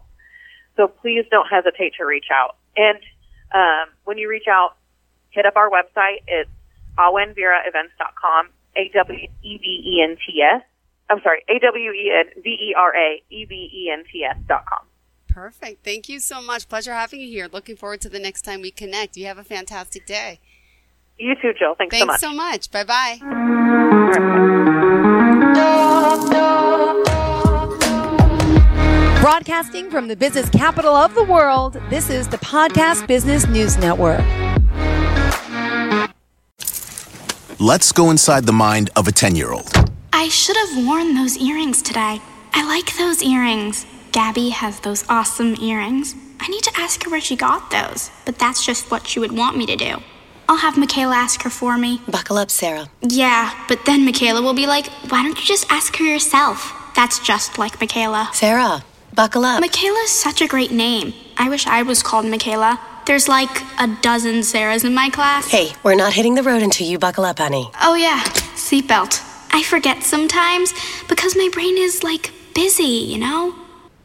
So 0.77 0.87
please 0.87 1.25
don't 1.29 1.49
hesitate 1.49 1.95
to 1.99 2.07
reach 2.07 2.31
out. 2.33 2.55
And 2.77 3.03
um, 3.53 3.91
when 4.05 4.17
you 4.17 4.31
reach 4.31 4.47
out, 4.49 4.77
hit 5.31 5.45
up 5.45 5.57
our 5.57 5.69
website. 5.69 6.23
It's 6.29 6.49
awenveraevents.com, 6.99 8.49
A-W-E-V-E-N-T-S. 8.77 10.63
I'm 11.11 11.21
sorry, 11.23 11.45
A-W-E-N-V-E-R-A-E-V-E-N-T-S 11.49 14.37
dot 14.49 14.65
com. 14.67 14.87
Perfect. 15.29 15.85
Thank 15.85 16.09
you 16.09 16.21
so 16.21 16.41
much. 16.43 16.69
Pleasure 16.69 16.93
having 16.93 17.21
you 17.21 17.29
here. 17.29 17.49
Looking 17.51 17.77
forward 17.77 18.01
to 18.03 18.09
the 18.09 18.19
next 18.19 18.43
time 18.43 18.61
we 18.61 18.71
connect. 18.71 19.17
You 19.17 19.27
have 19.27 19.39
a 19.39 19.45
fantastic 19.45 20.07
day. 20.07 20.41
You 21.19 21.35
too, 21.41 21.53
Jill. 21.59 21.75
Thanks, 21.75 21.97
Thanks 21.97 22.21
so 22.21 22.33
much. 22.33 22.69
Thanks 22.69 22.71
so 22.71 22.71
much. 22.71 22.71
Bye 22.71 22.85
bye. 22.85 24.53
Broadcasting 29.23 29.89
from 29.89 30.09
the 30.09 30.17
business 30.17 30.49
capital 30.51 30.95
of 30.95 31.15
the 31.15 31.25
world, 31.25 31.81
this 31.91 32.11
is 32.11 32.29
the 32.29 32.39
Podcast 32.39 33.07
Business 33.07 33.47
News 33.47 33.79
Network. 33.79 34.21
Let's 37.65 37.93
go 37.93 38.11
inside 38.11 38.45
the 38.45 38.53
mind 38.53 38.91
of 38.97 39.07
a 39.07 39.13
10 39.13 39.37
year 39.37 39.53
old. 39.53 39.71
I 40.13 40.27
should 40.27 40.57
have 40.57 40.85
worn 40.85 41.15
those 41.15 41.37
earrings 41.37 41.81
today. 41.81 42.21
I 42.53 42.67
like 42.67 42.97
those 42.97 43.23
earrings. 43.23 43.87
Gabby 44.11 44.49
has 44.49 44.81
those 44.81 45.09
awesome 45.09 45.55
earrings. 45.63 46.17
I 46.41 46.49
need 46.49 46.65
to 46.65 46.73
ask 46.77 47.05
her 47.05 47.11
where 47.11 47.21
she 47.21 47.37
got 47.37 47.71
those, 47.71 48.11
but 48.27 48.37
that's 48.37 48.67
just 48.67 48.91
what 48.91 49.07
she 49.07 49.21
would 49.21 49.31
want 49.31 49.57
me 49.57 49.65
to 49.67 49.77
do. 49.77 49.99
I'll 50.49 50.57
have 50.57 50.77
Michaela 50.77 51.15
ask 51.15 51.43
her 51.43 51.51
for 51.51 51.79
me. 51.79 52.01
Buckle 52.09 52.37
up, 52.37 52.51
Sarah. 52.51 52.89
Yeah, 53.01 53.55
but 53.69 53.87
then 53.87 54.05
Michaela 54.05 54.43
will 54.43 54.55
be 54.55 54.67
like, 54.67 54.89
why 55.09 55.23
don't 55.23 55.39
you 55.39 55.47
just 55.47 55.71
ask 55.71 55.95
her 55.99 56.05
yourself? 56.05 56.75
That's 56.97 57.21
just 57.21 57.59
like 57.59 57.81
Michaela. 57.81 58.31
Sarah, 58.33 58.83
buckle 59.15 59.45
up. 59.45 59.61
Michaela's 59.61 60.11
such 60.11 60.43
a 60.43 60.49
great 60.49 60.73
name. 60.73 61.15
I 61.39 61.49
wish 61.49 61.69
I 61.69 61.85
was 61.85 62.03
called 62.03 62.27
Michaela. 62.27 62.81
There's 63.05 63.29
like 63.29 63.63
a 63.81 63.89
dozen 64.01 64.41
Sarahs 64.41 64.85
in 64.85 64.95
my 64.95 65.11
class. 65.11 65.51
Hey, 65.51 65.73
we're 65.83 65.97
not 65.97 66.13
hitting 66.13 66.35
the 66.35 66.43
road 66.43 66.63
until 66.63 66.87
you 66.87 66.99
buckle 66.99 67.25
up, 67.25 67.39
honey. 67.39 67.71
Oh, 67.81 67.95
yeah, 67.95 68.23
seatbelt. 68.55 69.21
I 69.51 69.63
forget 69.63 70.03
sometimes 70.03 70.73
because 71.09 71.37
my 71.37 71.49
brain 71.53 71.77
is 71.77 72.03
like 72.03 72.33
busy, 72.55 72.85
you 72.85 73.19
know? 73.19 73.55